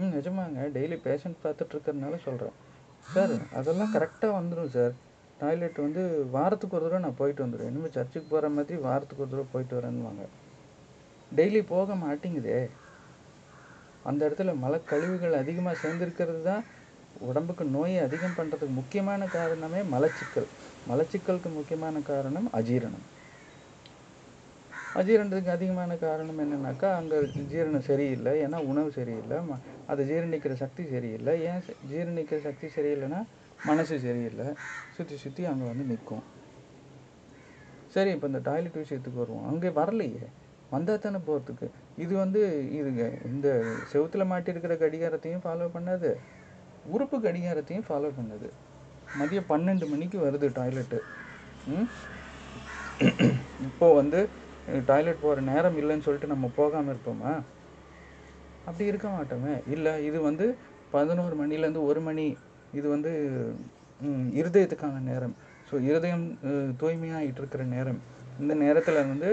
[0.00, 0.60] ம் நிஜமாங்க.
[0.76, 2.56] டெய்லி பேஷண்ட் பார்த்துட்டு இருக்கிறதுனால சொல்கிறேன்
[3.14, 4.94] சார் அதெல்லாம் கரெக்டாக வந்துடும் சார்
[5.40, 6.02] டாய்லெட் வந்து
[6.36, 10.24] வாரத்துக்கு ஒரு தடவை நான் போயிட்டு வந்துடுவேன் இனிமேல் சர்ச்சுக்கு போகிற மாதிரி வாரத்துக்கு ஒரு தடவை போயிட்டு வரேன்னுவாங்க.
[11.32, 12.58] டெய்லி போக மாட்டேங்குதே.
[14.10, 16.62] அந்த இடத்துல மலக்கழிவுகள் அதிகமாக சேர்ந்துருக்கிறது தான்
[17.28, 20.48] உடம்புக்கு நோயை அதிகம் பண்ணுறதுக்கு முக்கியமான காரணமே மலச்சிக்கல்.
[20.90, 23.04] மலச்சிக்கலுக்கு முக்கியமான காரணம் அஜீரணம்.
[25.00, 27.18] அஜீரணத்துக்கு அதிகமான காரணம் என்னென்னாக்கா அங்கே
[27.52, 28.32] ஜீரணம் சரியில்லை.
[28.44, 29.36] ஏன்னா உணவு சரியில்லை.
[29.48, 29.56] ம
[29.90, 31.34] அதை ஜீரணிக்கிற சக்தி சரியில்லை.
[31.50, 33.20] ஏன் ஜீரணிக்கிற சக்தி சரியில்லைன்னா
[33.68, 34.46] மனசு சரியில்லை.
[34.96, 36.24] சுற்றி சுற்றி அங்கே வந்து நிற்கும்
[37.94, 39.46] சரி இப்போ இந்த டாய்லெட் விஷயத்துக்கு வருவோம்.
[39.50, 40.26] அங்கே வரலையே.
[40.74, 41.66] வந்தால் தானே போகிறதுக்கு
[42.02, 42.42] இது வந்து
[42.78, 43.48] இதுங்க இந்த
[43.92, 46.10] செவுத்துல மாட்டியிருக்கிற கடிகாரத்தையும் ஃபாலோ பண்ணாது.
[46.94, 48.48] உறுப்பு கடிகாரத்தையும் ஃபாலோ பண்ணுது.
[49.20, 51.00] மதியம் பன்னெண்டு மணிக்கு வருது டாய்லெட்டு.
[53.68, 54.20] இப்போ வந்து
[54.86, 57.32] டாய்லெட் போகிற நேரம் இல்லைன்னு சொல்லிட்டு நம்ம போகாமல் இருப்போமா?
[58.64, 59.54] அப்படி இருக்க மாட்டோமே.
[59.74, 60.56] இல்லை இது வந்து
[60.90, 62.36] பதினோரு மணிலேருந்து ஒரு மணி.
[62.72, 63.12] இது வந்து
[64.40, 65.34] இருதயத்துக்கான நேரம்.
[65.70, 66.38] ஸோ இருதயம்
[66.80, 68.00] தூய்மையாகிட்டு இருக்கிற நேரம்.
[68.40, 69.30] இந்த நேரத்தில் வந்து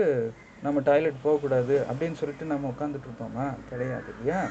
[0.62, 3.45] நம்ம டாய்லெட் போகக்கூடாது அப்படின்னு சொல்லிட்டு நம்ம உட்காந்துட்டு இருப்போமா?
[3.69, 4.41] கிடையாது இல்லையா?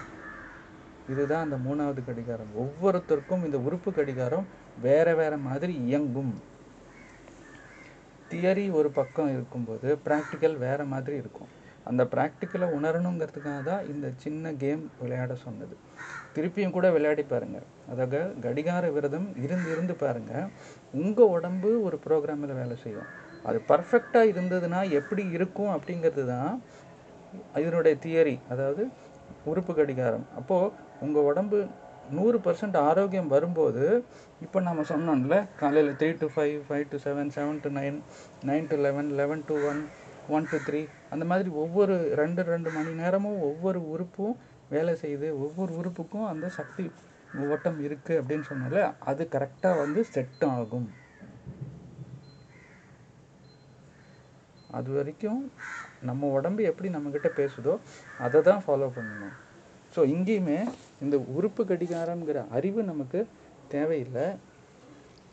[1.08, 2.52] இதுதான் அந்த மூணாவது கடிகாரம்.
[2.62, 4.46] ஒவ்வொருத்தருக்கும் இந்த உறுப்பு கடிகாரம்
[4.80, 6.32] வேற வேற மாதிரி இயங்கும்.
[8.30, 11.50] தியரி ஒரு பக்கம் இருக்கும்போது ப்ராக்டிக்கல் வேற மாதிரி இருக்கும்.
[11.90, 15.74] அந்த ப்ராக்டிக்கலை உணரணுங்கிறதுக்காக தான் இந்த சின்ன கேம் விளையாட சொன்னது.
[16.34, 20.50] திருப்பியும் கூட விளையாடி பாருங்கள் அதாக கடிகார விரதம் இருந்து இருந்து பாருங்கள்
[21.02, 23.08] உங்கள் உடம்பு ஒரு ப்ரோக்ராமில் வேலை செய்யும்.
[23.48, 26.52] அது பர்ஃபெக்டாக இருந்ததுன்னா எப்படி இருக்கும் அப்படிங்கிறது தான்
[27.62, 28.36] இதனுடைய தியரி.
[28.52, 28.82] அதாவது
[29.50, 30.26] உறுப்பு கடிகாரம்.
[30.40, 30.72] அப்போது
[31.06, 31.58] உங்கள் உடம்பு
[32.16, 33.84] நூறு பர்சன்ட் ஆரோக்கியம் வரும்போது
[34.44, 37.96] இப்போ நம்ம சொன்னோம்ல காலையில் three to five five to seven seven to nine
[38.50, 39.80] nine to eleven eleven to one
[40.36, 40.80] one to three
[41.14, 44.36] அந்த மாதிரி ஒவ்வொரு ரெண்டு ரெண்டு மணி நேரமும் ஒவ்வொரு உறுப்பும்
[44.74, 46.86] வேலை செய்யுது ஒவ்வொரு உறுப்புக்கும் அந்த சக்தி
[47.54, 50.88] ஓட்டம் இருக்குது அப்படின்னு சொன்னால அது கரெக்டாக வந்து செட் ஆகும்.
[54.78, 55.42] அது வரைக்கும்
[56.08, 57.74] நம்ம உடம்பு எப்படி நம்மக்கிட்ட பேசுதோ
[58.24, 59.34] அதை தான் ஃபாலோ பண்ணணும்.
[59.94, 60.58] ஸோ இங்கேயுமே
[61.04, 63.20] இந்த உறுப்பு கடிகாரம்ங்கிற அறிவு நமக்கு
[63.74, 64.26] தேவையில்லை.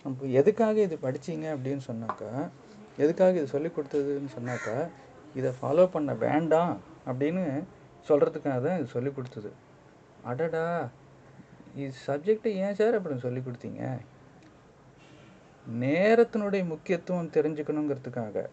[0.06, 2.32] அப்போ எதுக்காக இது படிச்சீங்க அப்படின்னு சொன்னாக்கா
[3.04, 4.76] எதுக்காக இது சொல்லி கொடுத்ததுன்னு சொன்னாக்கா
[5.40, 6.76] இதை ஃபாலோ பண்ண வேண்டாம்
[7.10, 7.46] அப்படின்னு
[8.10, 9.50] சொல்கிறதுக்காக தான் இது சொல்லி கொடுத்தது.
[10.32, 10.66] அடடா
[11.82, 13.82] இது சப்ஜெக்டை ஏன் சார் அப்படின்னு சொல்லி கொடுத்தீங்க?
[15.66, 18.44] நேரத்தினுடைய முக்கியத்துவம் தெரிஞ்சுக்கணுங்கிறதுக்காக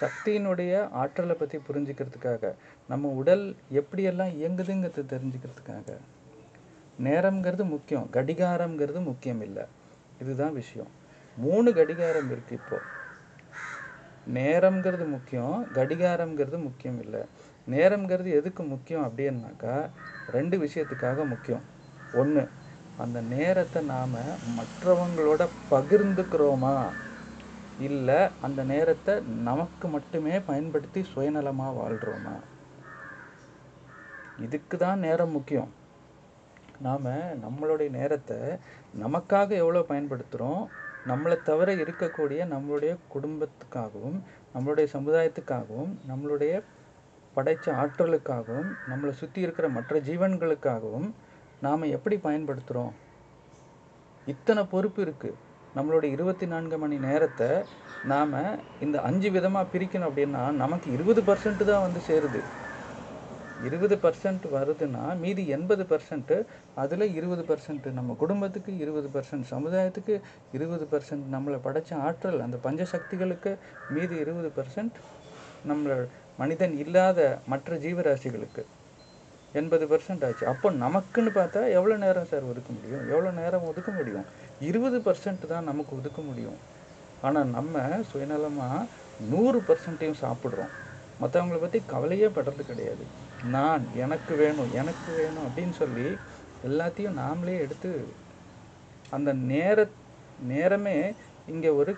[0.00, 2.52] சக்தியினுடைய ஆற்றலை பற்றி புரிஞ்சுக்கிறதுக்காக
[2.88, 3.44] நம்ம உடல்
[3.80, 5.96] எப்படியெல்லாம் இயங்குதுங்கிறது தெரிஞ்சுக்கிறதுக்காக
[7.04, 8.08] நேரம்ங்கிறது முக்கியம்.
[8.12, 9.64] கடிகாரம்ங்கிறது முக்கியம் இல்லை
[10.20, 10.90] இதுதான் விஷயம்.
[11.36, 12.78] மூணு கடிகாரம் இருக்கு இப்போ.
[14.34, 17.22] நேரம்ங்கிறது முக்கியம் கடிகாரம்ங்கிறது முக்கியம் இல்லை
[17.70, 19.90] நேரம்ங்கிறது எதுக்கு முக்கியம் அப்படின்னாக்கா
[20.30, 21.64] ரெண்டு விஷயத்துக்காக முக்கியம்.
[22.14, 22.48] ஒன்று
[22.98, 24.14] அந்த நேரத்தை நாம்
[24.58, 26.76] மற்றவங்களோட பகிர்ந்துக்கிறோமா?
[27.80, 32.34] இல்லை அந்த நேரத்தை நமக்கு மட்டுமே பயன்படுத்தி சுயநலமாக வாழ்கிறோமா
[34.40, 35.70] இதுக்கு தான் நேரம் முக்கியம்.
[36.80, 37.08] நாம்
[37.42, 38.38] நம்மளுடைய நேரத்தை
[38.98, 40.62] நமக்காக எவ்வளோ பயன்படுத்துகிறோம்
[41.06, 44.18] நம்மளை தவிர இருக்கக்கூடிய நம்மளுடைய குடும்பத்துக்காகவும்
[44.54, 46.54] நம்மளுடைய சமுதாயத்துக்காகவும் நம்மளுடைய
[47.36, 51.08] படைச்ச ஆற்றலுக்காகவும் நம்மளை சுற்றி இருக்கிற மற்ற ஜீவன்களுக்காகவும்
[51.62, 52.94] நாம் எப்படி பயன்படுத்துகிறோம்
[54.26, 55.38] இத்தனை பொறுப்பு இருக்குது
[55.76, 57.50] நம்மளுடைய இருபத்தி நான்கு மணி நேரத்தை
[58.04, 58.34] நாம்
[58.80, 62.40] இந்த அஞ்சு விதமாக பிரிக்கணும் அப்படின்னா நமக்கு இருபது பர்சன்ட் தான் வந்து சேருது.
[63.66, 66.36] இருபது பர்சன்ட் வருதுன்னா மீதி எண்பது பர்சன்ட்டு
[66.74, 70.20] அதில் இருபது பர்சன்ட் நம்ம குடும்பத்துக்கு இருபது பர்சன்ட் சமுதாயத்துக்கு
[70.52, 73.52] இருபது பர்சன்ட் நம்மளை படைச்ச ஆற்றல் அந்த பஞ்சசக்திகளுக்கு
[73.88, 74.98] மீதி இருபது பர்சன்ட்
[75.68, 78.62] நம்மள மனிதன் இல்லாத மற்ற ஜீவராசிகளுக்கு.
[79.52, 80.46] எண்பது பர்சன்ட் ஆச்சு.
[80.46, 83.02] அப்போ நமக்குன்னு பார்த்தா எவ்வளோ நேரம் சார் ஒதுக்க முடியும்?
[83.08, 84.26] எவ்வளோ நேரம் ஒதுக்க முடியும்?
[84.60, 86.58] இருபது பர்சன்ட் தான் நமக்கு ஒதுக்க முடியும்.
[87.22, 87.78] ஆனால் நம்ம
[88.12, 88.86] சுயநலமாக
[89.28, 90.72] நூறு பர்சன்ட்டையும் சாப்பிட்றோம்.
[91.22, 93.04] மற்றவங்கள பற்றி கவலையே படுறது கிடையாது.
[93.42, 96.06] நான் எனக்கு வேணும் எனக்கு வேணும் அப்படின்னு சொல்லி
[96.68, 97.90] எல்லாத்தையும் நாமளே எடுத்து
[99.10, 99.88] அந்த நேர
[100.38, 101.14] நேரமே
[101.46, 101.96] இங்கே ஒரு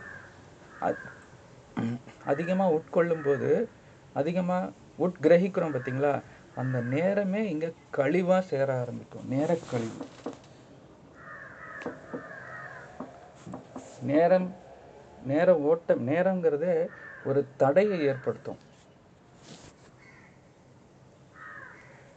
[2.25, 3.51] அதிகமாக உட்கொள்ளும் போது
[4.13, 6.23] அதிகமாக உட்கிரகிக்கிறோம் பார்த்தீங்களா
[6.55, 10.01] அந்த நேரமே இங்கே கழிவாக சேர ஆரம்பிக்கும் நேர கழிவு.
[14.03, 14.55] நேரம்
[15.27, 16.87] நேர ஓட்டம் நேரங்கிறதே
[17.25, 18.61] ஒரு தடையை ஏற்படுத்தும்.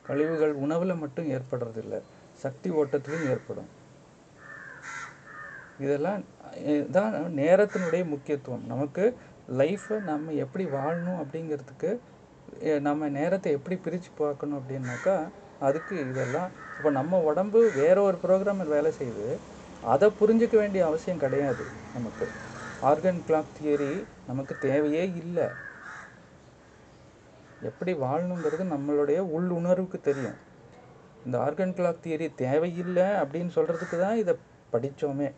[0.08, 1.96] கழிவுகள் உணவில் மட்டும் ஏற்படுறதில்ல.
[2.44, 3.70] சக்தி ஓட்டத்திலும் ஏற்படும்.
[5.84, 6.22] இதெல்லாம்
[6.98, 8.66] தான் நேரத்தினுடைய முக்கியத்துவம்.
[8.74, 9.06] நமக்கு
[9.60, 11.90] லைஃப்பை நம்ம எப்படி வாழணும் அப்படிங்கிறதுக்கு
[12.88, 15.16] நம்ம நேரத்தை எப்படி பிரித்து பார்க்கணும் அப்படின்னாக்கா
[15.68, 19.28] அதுக்கு இதெல்லாம் இப்போ நம்ம உடம்பு வேற ஒரு ப்ரோக்ராமில் வேலை செய்யுது
[19.94, 21.64] அதை புரிஞ்சிக்க வேண்டிய அவசியம் கிடையாது
[21.96, 22.26] நமக்கு.
[22.90, 23.94] ஆர்கன் கிளாக் தியரி
[24.30, 25.48] நமக்கு தேவையே இல்லை.
[27.62, 30.38] எப்படி வாழணுங்கிறது நம்மளுடைய உள் உணர்வுக்கு தெரியும்.
[31.26, 34.34] இந்த ஆர்கன் கிளாக் தியரி தேவையில்லை அப்படின்னு சொல்கிறதுக்கு தான் இதை
[34.74, 35.30] படித்தோமே.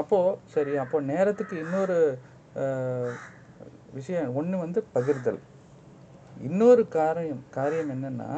[0.00, 1.98] அப்போது சரி அப்போது நேரத்துக்கு இன்னொரு
[3.98, 5.40] விஷயம் ஒன்று வந்து பகிர்தல்.
[6.48, 8.30] இன்னொரு காரியம் காரியம் என்னென்னா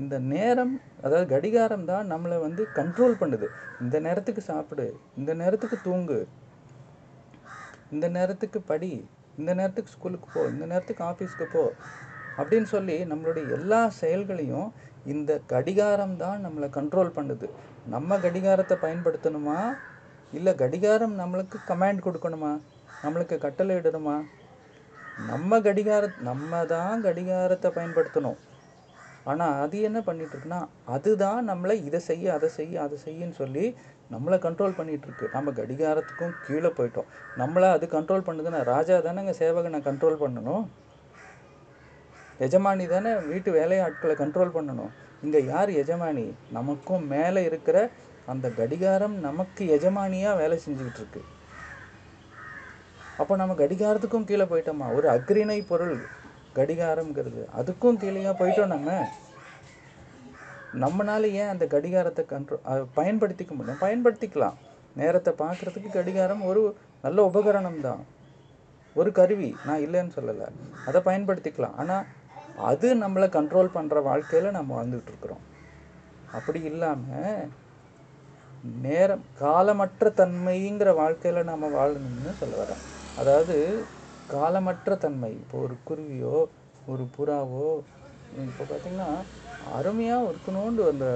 [0.00, 0.74] இந்த நேரம்
[1.04, 3.46] அதாவது கடிகாரம் தான் நம்மளை வந்து கண்ட்ரோல் பண்ணுது.
[3.80, 6.20] இந்த நேரத்துக்கு சாப்பிடு இந்த நேரத்துக்கு தூங்கு
[7.94, 8.90] இந்த நேரத்துக்கு படி
[9.40, 11.64] இந்த நேரத்துக்கு ஸ்கூலுக்கு போ இந்த நேரத்துக்கு ஆஃபீஸ்க்கு போ
[12.38, 14.68] அப்படின்னு சொல்லி நம்மளுடைய எல்லா செயல்களையும்
[15.12, 17.46] இந்த கடிகாரம் தான் நம்மளை கண்ட்ரோல் பண்ணுது.
[17.94, 19.60] நம்ம கடிகாரத்தை பயன்படுத்தணுமா?
[20.38, 22.52] இல்லை கடிகாரம் நம்மளுக்கு கமாண்ட் கொடுக்கணுமா?
[23.04, 24.16] நம்மளுக்கு கட்டளை இடணுமா?
[25.30, 28.38] நம்ம கடிகார நம்ம தான் கடிகாரத்தை பயன்படுத்தணும்.
[29.30, 30.60] ஆனால் அது என்ன பண்ணிட்டு இருக்குன்னா
[30.94, 33.64] அதுதான் நம்மளை இதை செய்ய அதை செய்ய அதை செய்யன்னு சொல்லி
[34.12, 37.08] நம்மளை கண்ட்ரோல் பண்ணிகிட்ருக்கு இருக்கு நம்ம கடிகாரத்துக்கும் கீழே போயிட்டோம்.
[37.38, 40.64] நம்மளை அது கண்ட்ரோல் பண்ணுதுன்னா ராஜா தானேங்க சேவகனை கண்ட்ரோல் பண்ணணும்?
[42.46, 44.92] எஜமானி தானே வீட்டு வேலையாட்களை கண்ட்ரோல் பண்ணணும்?
[45.22, 46.32] இங்கே யார் எஜமானி?
[46.50, 47.90] நமக்கும் மேலே இருக்கிற
[48.26, 51.22] அந்த கடிகாரம் நமக்கு எஜமானியாக வேலை செஞ்சுக்கிட்டு இருக்கு
[53.16, 54.86] அப்போ நம்ம கடிகாரத்துக்கும் கீழே போயிட்டோமா?
[54.94, 55.96] ஒரு அக்ரிணை பொருள்.
[56.54, 57.42] கடிகாரம்ங்கிறது.
[57.58, 58.90] அதுக்கும் கீழேயா போயிட்டோம் நம்ம.
[60.74, 63.80] நம்மளால ஏன் அந்த கடிகாரத்தை கண்ட்ரோல் பயன்படுத்திக்க முடியும்?
[63.80, 64.54] பயன்படுத்திக்கலாம்.
[64.96, 68.06] நேரத்தை பார்க்குறதுக்கு கடிகாரம் ஒரு நல்ல உபகரணம் தான்.
[68.94, 69.54] ஒரு கருவி.
[69.66, 70.46] நான் இல்லைன்னு சொல்லலை.
[70.86, 71.74] அதை பயன்படுத்திக்கலாம்.
[71.74, 72.04] ஆனால்
[72.56, 75.36] அது நம்மளை கண்ட்ரோல் பண்ணுற வாழ்க்கையில் நம்ம வாழ்ந்துட்டு
[76.32, 77.48] அப்படி இல்லாமல்
[78.80, 82.82] நேரம் காலமற்ற தன்மைங்கிற வாழ்க்கையில் நம்ம வாழணும்னு சொல்ல வரேன்.
[83.16, 83.84] அதாவது
[84.32, 85.32] காலமற்ற தன்மை.
[85.32, 86.44] இப்போ ஒரு குருவியோ
[86.86, 87.80] ஒரு புறாவோ
[88.44, 89.08] இப்போ பார்த்தீங்கன்னா
[89.78, 91.06] அருமையாக இருக்கணும்னு அந்த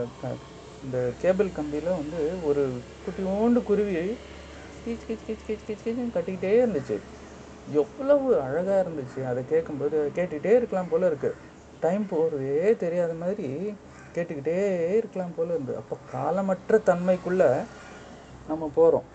[0.82, 2.62] இந்த கேபிள் கம்பியில் வந்து ஒரு
[3.04, 3.94] குட்டியோண்டு குருவி
[4.84, 6.96] கீச் கீச் கீச் கீச் கீச் கீச்சுன்னு கட்டிக்கிட்டே இருந்துச்சு.
[7.82, 9.20] எவ்வளவு அழகாக இருந்துச்சு.
[9.30, 11.38] அதை கேட்கும்போது கேட்டுக்கிட்டே இருக்கலாம் போல் இருக்குது
[11.82, 12.52] டைம் போகிறதே
[12.84, 13.48] தெரியாத மாதிரி
[14.14, 14.58] கேட்டுக்கிட்டே
[14.98, 15.74] இருக்கலாம் போல் இருந்து.
[15.80, 17.50] அப்போ காலமற்ற தன்மைக்குள்ளே
[18.48, 19.08] நம்ம போகிறோம்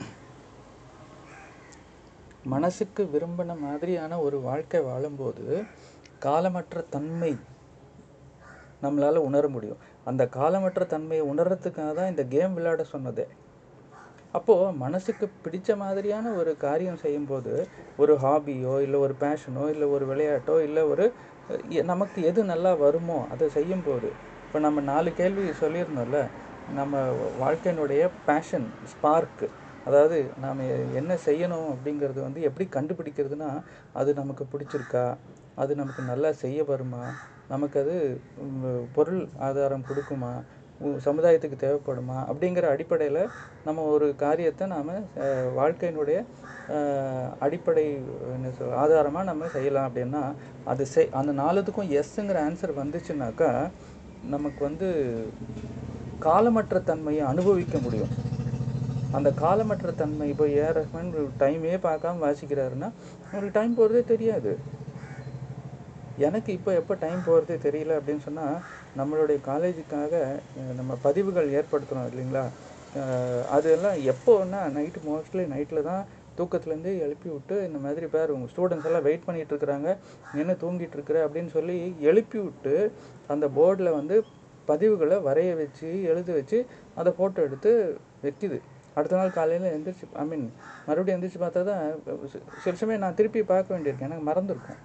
[2.46, 5.46] மனசுக்கு விரும்பின மாதிரியான ஒரு வாழ்க்கை வாழும்போது
[6.22, 7.32] காலமற்ற தன்மை
[8.84, 9.82] நம்மளால் உணர முடியும்.
[10.06, 13.26] அந்த காலமற்ற தன்மையை உணர்றதுக்காக தான் இந்த கேம் விளையாட சொன்னதே.
[14.34, 17.54] அப்போது மனசுக்கு பிடிச்ச மாதிரியான ஒரு காரியம் செய்யும்போது
[17.98, 21.06] ஒரு ஹாபியோ இல்லை ஒரு பேஷனோ இல்லை ஒரு விளையாட்டோ இல்லை ஒரு
[21.84, 24.10] நமக்கு எது நல்லா வருமோ அதை செய்யும்போது
[24.44, 26.20] இப்போ நம்ம நாலு கேள்வி சொல்லியிருந்தோம்ல
[26.74, 27.02] நம்ம
[27.40, 29.48] வாழ்க்கையினுடைய பேஷன் ஸ்பார்க்கு
[29.86, 30.62] அதாவது நாம்
[30.96, 33.50] என்ன செய்யணும் அப்படிங்கிறது வந்து எப்படி கண்டுபிடிக்கிறதுனா
[33.94, 35.06] அது நமக்கு பிடிச்சிருக்கா
[35.56, 37.04] அது நமக்கு நல்லா செய்ய வருமா
[37.52, 37.96] நமக்கு அது
[38.96, 40.32] பொருள் ஆதாரம் கொடுக்குமா?
[41.06, 42.18] சமுதாயத்துக்கு தேவைப்படுமா?
[42.30, 43.22] அப்படிங்கிற அடிப்படையில்
[43.66, 44.92] நம்ம ஒரு காரியத்தை நாம்
[45.60, 46.20] வாழ்க்கையினுடைய
[47.46, 47.86] அடிப்படை
[48.36, 50.24] என்ன சொல் ஆதாரமாக நம்ம செய்யலாம் அப்படின்னா
[50.72, 53.52] அது செய் அந்த நாலுத்துக்கும் எஸ்ஸுங்கிற ஆன்சர் வந்துச்சுனாக்கா
[54.36, 54.88] நமக்கு வந்து
[56.28, 58.14] காலமற்ற தன்மையை அனுபவிக்க முடியும்.
[59.18, 62.90] அந்த காலமற்ற தன்மை இப்போ ஏஆர் ரஹ்மான் டைமே பார்க்காம வாசிக்கிறாருன்னா
[63.30, 64.52] அவருக்கு டைம் போகிறதே தெரியாது.
[66.26, 68.56] எனக்கு இப்போ எப்போ டைம் போகிறதே தெரியல அப்படின்னு சொன்னால்
[69.00, 70.14] நம்மளுடைய காலேஜுக்காக
[70.80, 72.46] நம்ம பதிவுகள் ஏற்படுத்துகிறோம் இல்லைங்களா?
[73.56, 76.04] அதெல்லாம் எப்போன்னா நைட்டு மோஸ்ட்லி நைட்டில் தான்
[76.38, 81.18] தூக்கத்துலேருந்து எழுப்பி விட்டு இந்த மாதிரி பேர் உங்கள் ஸ்டூடெண்ட்ஸ் எல்லாம் வெயிட் பண்ணிகிட்ருக்குறாங்க இருக்கிறாங்க தூங்கிட்டுருக்குற தூங்கிட்டு இருக்கிற
[81.26, 81.78] அப்படின்னு சொல்லி
[82.10, 82.76] எழுப்பி விட்டு
[83.34, 84.18] அந்த போர்டில் வந்து
[84.72, 86.58] பதிவுகளை வரைய வச்சு எழுத வச்சு
[87.00, 87.72] அதை ஃபோட்டோ எடுத்து
[88.26, 88.60] வைக்குது.
[88.98, 90.46] அடுத்த நாள் காலையில் எந்திரிச்சு ஐ மீன்
[90.88, 91.84] மறுபடியும் எந்திரிச்சு பார்த்தா தான்
[92.64, 94.80] சில சமயம் நான் திருப்பி பார்க்க வேண்டியிருக்கேன் எனக்கு மறந்துருக்கும்.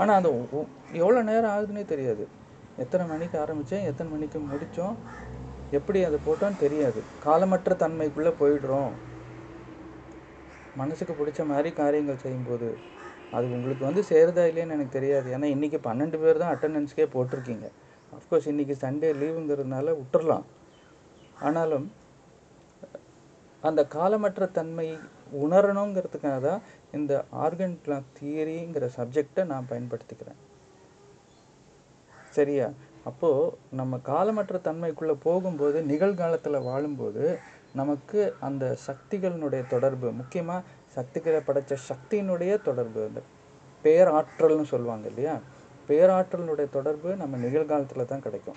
[0.00, 0.30] ஆனால் அந்த
[1.02, 2.24] எவ்வளோ நேரம் ஆகுதுன்னே தெரியாது.
[2.84, 4.96] எத்தனை மணிக்கு ஆரம்பித்தேன் எத்தனை மணிக்கு முடித்தோம்
[5.78, 7.00] எப்படி அதை போட்டோன்னு தெரியாது.
[7.26, 8.92] காலமற்ற தன்மைக்குள்ளே போயிடுறோம்.
[10.80, 12.68] மனசுக்கு பிடிச்ச மாதிரி காரியங்கள் செய்யும்போது
[13.36, 15.28] அது உங்களுக்கு வந்து சேருதா இல்லையான்னு எனக்கு தெரியாது.
[15.36, 17.66] ஏன்னா இன்றைக்கி பன்னெண்டு பேர் தான் அட்டண்டன்ஸ்க்கே போட்டிருக்கீங்க.
[18.16, 20.44] அஃப்கோர்ஸ் இன்றைக்கி சண்டே லீவுங்கிறதுனால விட்டுறலாம்.
[21.46, 21.86] ஆனாலும்
[23.68, 24.88] அந்த காலமற்ற தன்மை
[25.42, 26.62] உணரணுங்கிறதுக்காக தான்
[26.92, 30.40] இந்த ஆர்கன் கிளாக் தியரிங்கிற சப்ஜெக்டை நான் பயன்படுத்திக்கிறேன்.
[32.30, 32.70] சரியா?
[33.04, 37.38] அப்போது நம்ம காலமற்ற தன்மைக்குள்ளே போகும்போது நிகழ்காலத்தில் வாழும்போது
[37.72, 40.62] நமக்கு அந்த சக்திகளினுடைய தொடர்பு முக்கியமாக
[40.94, 43.22] சக்திகளை படைச்ச சக்தியினுடைய தொடர்பு அந்த
[43.84, 45.34] பேராற்றல்னு சொல்லுவாங்க இல்லையா?
[45.88, 48.56] பேராற்றலினுடைய தொடர்பு நம்ம நிகழ்காலத்தில் தான் கிடைக்கும்.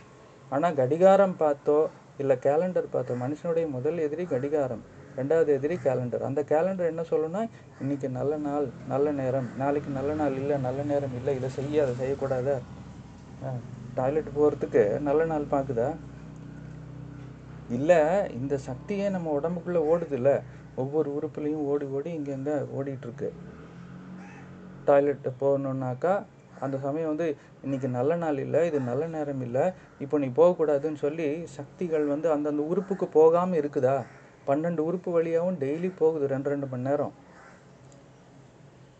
[0.49, 4.83] ஆனால் கடிகாரம் பார்த்தோ இல்லை கேலண்டர் பார்த்தோ மனுஷனுடைய முதல் எதிரி கடிகாரம்.
[5.17, 7.41] ரெண்டாவது எதிரி கேலண்டர் அந்த கேலண்டர் என்ன சொல்லணும்னா
[7.81, 9.47] இன்னைக்கு நல்ல நாள் நல்ல நேரம்.
[9.61, 12.49] நாளைக்கு நல்ல நாள் இல்லை நல்ல நேரம் இல்லை இதை செய்ய அதை செய்யக்கூடாத?
[13.97, 15.89] டாய்லெட் போகிறதுக்கு நல்ல நாள் பார்க்குதா
[17.77, 17.99] இல்லை
[18.39, 20.35] இந்த சக்தியே நம்ம உடம்புக்குள்ளே ஓடுது இல்லை
[20.81, 23.29] ஒவ்வொரு உறுப்புலையும் ஓடி ஓடி இங்கங்க ஓடிட்டுருக்கு.
[24.87, 26.13] டாய்லெட்டு போகணுன்னாக்கா
[26.65, 27.27] அந்த சமயம் வந்து
[27.65, 29.65] இன்னைக்கு நல்ல நாள் இல்லை இது நல்ல நேரம் இல்லை
[30.03, 33.97] இப்போ நீ போகக்கூடாதுன்னு சொல்லி சக்திகள் வந்து அந்தந்த உறுப்புக்கு போகாமல் இருக்குதா?
[34.49, 37.13] பன்னெண்டு உறுப்பு வழியாகவும் டெய்லி போகுது ரெண்டு ரெண்டு மணி நேரம்.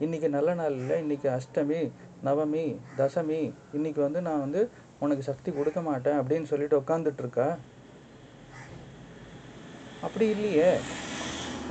[0.06, 1.82] இன்றைக்கி நல்ல நாள் இல்லை இன்றைக்கி அஷ்டமி
[2.28, 2.66] நவமி
[3.00, 3.42] தசமி
[3.78, 4.62] இன்னைக்கு வந்து நான் வந்து
[5.06, 7.48] உனக்கு சக்தி கொடுக்க மாட்டேன் அப்படின்னு சொல்லிட்டு உட்காந்துட்ருக்கா
[10.06, 10.72] அப்படி இல்லையே.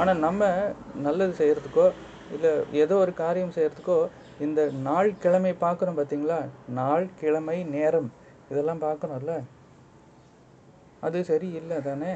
[0.01, 0.49] ஆனால் நம்ம
[1.07, 1.87] நல்லது செய்கிறதுக்கோ
[2.37, 2.51] இல்லை
[2.83, 3.99] ஏதோ ஒரு காரியம் செய்கிறதுக்கோ
[4.47, 6.41] இந்த நாள் கிழமை பார்க்குறோம் பார்த்தீங்களா?
[6.81, 8.11] நாள் கிழமை நேரம்.
[8.51, 9.37] இதெல்லாம் பார்க்குறோம்ல
[11.07, 12.13] அது சரி இல்லை தானே?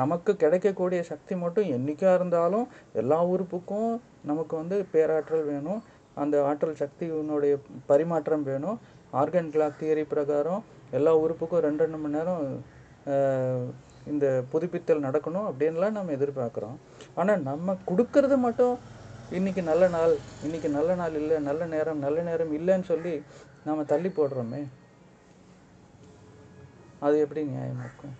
[0.00, 2.66] நமக்கு கிடைக்கக்கூடிய சக்தி மட்டும் என்றைக்காக இருந்தாலும்
[3.00, 3.92] எல்லா உறுப்புக்கும்
[4.30, 5.80] நமக்கு வந்து பேராற்றல் வேணும்.
[6.22, 7.54] அந்த ஆற்றல் சக்தியினுடைய
[7.90, 8.78] பரிமாற்றம் வேணும்.
[9.20, 10.62] ஆர்கன் கிளாக் தியரி பிரகாரம்
[10.98, 12.42] எல்லா உறுப்புக்கும் ரெண்டு ரெண்டு மணி நேரம்
[14.12, 16.78] இந்த புதுப்பித்தல் நடக்கணும் அப்படின்லாம் நம்ம எதிர்பார்க்குறோம்.
[17.20, 18.74] ஆனால் நம்ம கொடுக்கறது மட்டும்
[19.38, 20.14] இன்றைக்கி நல்ல நாள்
[20.46, 23.14] இன்றைக்கி நல்ல நாள் இல்லை நல்ல நேரம் நல்ல நேரம் இல்லைன்னு சொல்லி
[23.68, 24.62] நம்ம தள்ளி போடுறோமே.
[27.06, 28.16] அது எப்படி நியாயமாக இருக்கும்?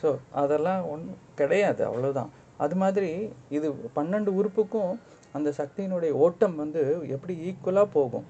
[0.00, 0.08] ஸோ
[0.42, 2.30] அதெல்லாம் ஒன்றும் கிடையாது அவ்வளோதான்
[2.64, 3.10] அது மாதிரி
[3.56, 3.66] இது
[3.98, 4.92] பன்னெண்டு உறுப்புக்கும்
[5.36, 6.82] அந்த சக்தியினுடைய ஓட்டம் வந்து
[7.14, 8.26] எப்படி ஈக்குவலாக போகும்?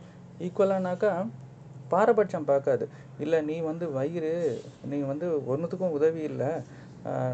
[0.46, 1.12] ஈக்குவலானாக்கா
[1.92, 2.84] பாரபட்சம் பார்க்காது.
[3.24, 4.32] இல்லை நீ வந்து வயிறு
[4.90, 6.50] நீ வந்து ஒன்றுத்துக்கும் உதவி இல்லை.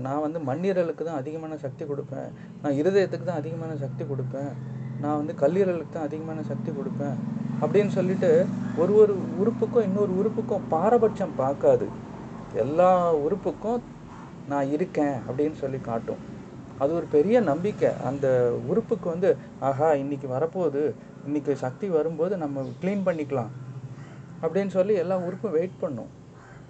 [0.07, 2.29] நான் வந்து மண்ணீரலுக்கு தான் அதிகமான சக்தி கொடுப்பேன்.
[2.62, 4.53] நான் இருதயத்துக்கு தான் அதிகமான சக்தி கொடுப்பேன்.
[5.03, 7.16] நான் வந்து கல்லீரலுக்கு தான் அதிகமான சக்தி கொடுப்பேன்.
[7.62, 8.31] அப்படின்னு சொல்லிட்டு
[8.83, 11.88] ஒரு ஒரு உறுப்புக்கும் இன்னொரு உறுப்புக்கும் பாரபட்சம் பார்க்காது.
[12.64, 12.90] எல்லா
[13.27, 13.83] உறுப்புக்கும்
[14.53, 16.23] நான் இருக்கேன் அப்படின்னு சொல்லி காட்டும்.
[16.83, 17.91] அது ஒரு பெரிய நம்பிக்கை.
[18.09, 18.27] அந்த
[18.71, 19.31] உறுப்புக்கு வந்து
[19.69, 20.83] ஆஹா இன்னைக்கு வரப்போகுது.
[21.27, 23.53] இன்னைக்கு சக்தி வரும்போது நம்ம க்ளீன் பண்ணிக்கலாம்
[24.43, 26.11] அப்படின்னு சொல்லி எல்லா உறுப்பும் வெயிட் பண்ணும்.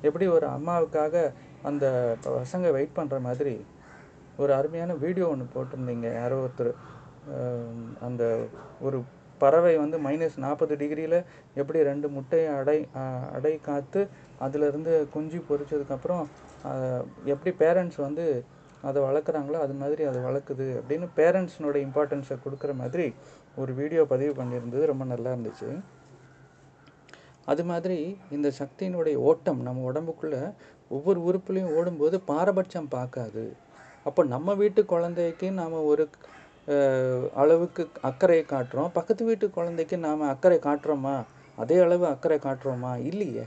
[0.08, 1.24] எப்படி ஒரு அம்மாவுக்காக
[1.70, 1.86] அந்த
[2.26, 3.54] பசங்க வெயிட் பண்ணுற மாதிரி
[4.42, 6.08] ஒரு அருமையான வீடியோ ஒன்று போட்டிருந்தீங்க.
[6.20, 6.72] யாரோ ஒருத்தர்
[8.06, 8.22] அந்த
[8.86, 8.98] ஒரு
[9.42, 11.16] பறவை வந்து மைனஸ் நாற்பது டிகிரியில்
[11.60, 12.76] எப்படி ரெண்டு முட்டையை அடை
[13.36, 14.00] அடை காத்து
[14.44, 16.24] அதிலிருந்து குஞ்சு பொரிச்சதுக்கப்புறம்
[17.32, 18.26] எப்படி பேரண்ட்ஸ் வந்து
[18.82, 23.06] அதை வளர்க்குறாங்களோ அது மாதிரி அதை வளர்க்குது அப்படின்னு பேரண்ட்ஸ்னோட இம்பார்ட்டன்ஸை கொடுக்குற மாதிரி
[23.56, 24.84] ஒரு வீடியோ பதிவு பண்ணியிருந்தது.
[24.84, 25.68] ரொம்ப நல்லா இருந்துச்சு.
[27.44, 27.98] அது மாதிரி
[28.30, 30.40] இந்த சக்தியினுடைய ஓட்டம் நம்ம உடம்புக்குள்ளே
[30.88, 33.44] ஒவ்வொரு உறுப்புலையும் ஓடும்போது பாரபட்சம் பார்க்காது.
[34.04, 36.04] அப்போ நம்ம வீட்டு குழந்தைக்கு நாம் ஒரு
[37.34, 38.90] அளவுக்கு அக்கறை காட்டுறோம்.
[38.92, 41.16] பக்கத்து வீட்டு குழந்தைக்கு நாம் அக்கறை காட்டுறோமா?
[41.56, 42.92] அதே அளவு அக்கறை காட்டுறோமா?
[43.10, 43.44] இல்லையே.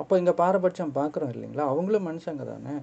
[0.00, 1.64] அப்போ இங்கே பாரபட்சம் பார்க்குறோம் இல்லைங்களா?
[1.72, 2.74] அவங்களும் மனுஷங்க தானே.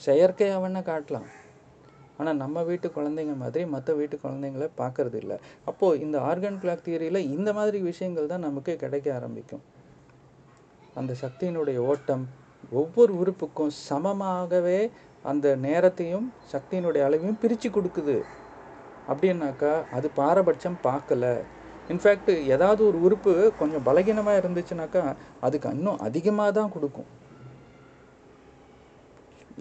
[0.00, 1.28] செயற்கையாக வேணா காட்டலாம்.
[2.18, 5.36] ஆனால் நம்ம வீட்டு குழந்தைங்க மாதிரி மற்ற வீட்டு குழந்தைங்கள பார்க்கறது இல்லை.
[5.70, 9.64] அப்போது இந்த ஆர்கன் கிளாக் தியரியில் இந்த மாதிரி விஷயங்கள் தான் நமக்கு கிடைக்க ஆரம்பிக்கும்.
[11.00, 12.24] அந்த சக்தியினுடைய ஓட்டம்
[12.80, 14.78] ஒவ்வொரு உறுப்புக்கும் சமமாகவே
[15.30, 18.16] அந்த நேரத்தையும் சக்தியினுடைய அளவையும் பிரித்து கொடுக்குது.
[19.10, 21.24] அப்படின்னாக்கா அது பாரபட்சம் பார்க்கல.
[21.92, 25.02] இன்ஃபேக்ட் ஏதாவது ஒரு உறுப்பு கொஞ்சம் பலகீனமாக இருந்துச்சுனாக்கா
[25.46, 27.08] அதுக்கு இன்னும் அதிகமாக தான் கொடுக்கும்.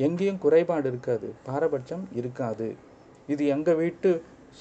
[0.06, 1.28] எங்கேயும் குறைபாடு இருக்காது.
[1.48, 2.68] பாரபட்சம் இருக்காது.
[3.34, 4.10] இது எங்கள் வீட்டு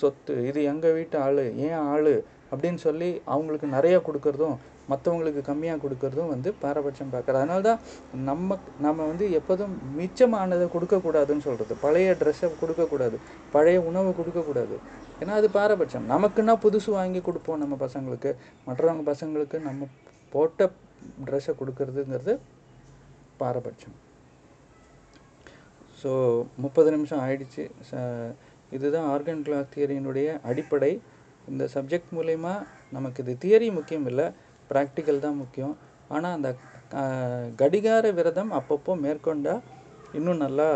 [0.00, 2.14] சொத்து இது எங்கள் வீட்டு ஆள் ஏன் ஆள்
[2.52, 4.56] அப்படின்னு சொல்லி அவங்களுக்கு நிறைய கொடுக்கறதும்
[4.90, 7.34] மற்றவங்களுக்கு கம்மியாக கொடுக்கறதும் வந்து பாரபட்சம் பார்க்குறது.
[7.34, 7.78] அதனால தான்
[8.14, 13.18] நம்ம நம்ம வந்து எப்போதும் மிச்சமானதை கொடுக்கக்கூடாதுன்னு சொல்கிறது பழைய ட்ரெஸ்ஸை கொடுக்கக்கூடாது.
[13.52, 14.78] பழைய உணவை கொடுக்கக்கூடாது.
[15.20, 16.10] ஏன்னா அது பாரபட்சம்.
[16.10, 18.34] நமக்குன்னா புதுசு வாங்கி கொடுப்போம் நம்ம பசங்களுக்கு.
[18.66, 19.88] மற்றவங்க பசங்களுக்கு நம்ம
[20.30, 20.70] போட்ட
[21.24, 22.38] ட்ரெஸ்ஸை கொடுக்கறதுங்கிறது
[23.36, 24.02] பாரபட்சம்.
[26.02, 27.70] ஸோ முப்பது நிமிஷம் ஆயிடுச்சு.
[27.90, 28.34] ச-
[28.70, 31.00] இதுதான் ஆர்கன் கிளாக் தியரியினுடைய அடிப்படை.
[31.48, 34.30] இந்த சப்ஜெக்ட் மூலயமா நமக்கு இது தியரி முக்கியம் இல்லை.
[34.74, 35.74] ப்ராக்டிக்கல் தான் முக்கியம்.
[36.14, 36.50] ஆனால் அந்த
[37.60, 39.62] கடிகார விரதம் அப்பப்போ மேற்கொண்டால்
[40.18, 40.68] இன்னும் நல்லா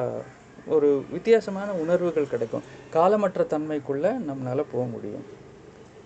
[0.76, 2.64] ஒரு வித்தியாசமான உணர்வுகள் கிடைக்கும்.
[2.96, 5.26] காலமற்ற தன்மைக்குள்ளே நம்மளால் போக முடியும்.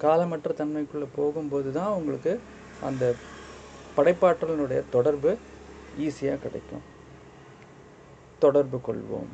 [0.05, 2.33] காலமற்ற தன்மைக்குள்ளே போகும்போது தான் உங்களுக்கு
[2.89, 3.05] அந்த
[3.97, 5.31] படைப்பாற்றலினுடைய தொடர்பு
[6.07, 6.85] ஈஸியாக கிடைக்கும்.
[8.45, 9.31] தொடர்பு கொள்வோம்.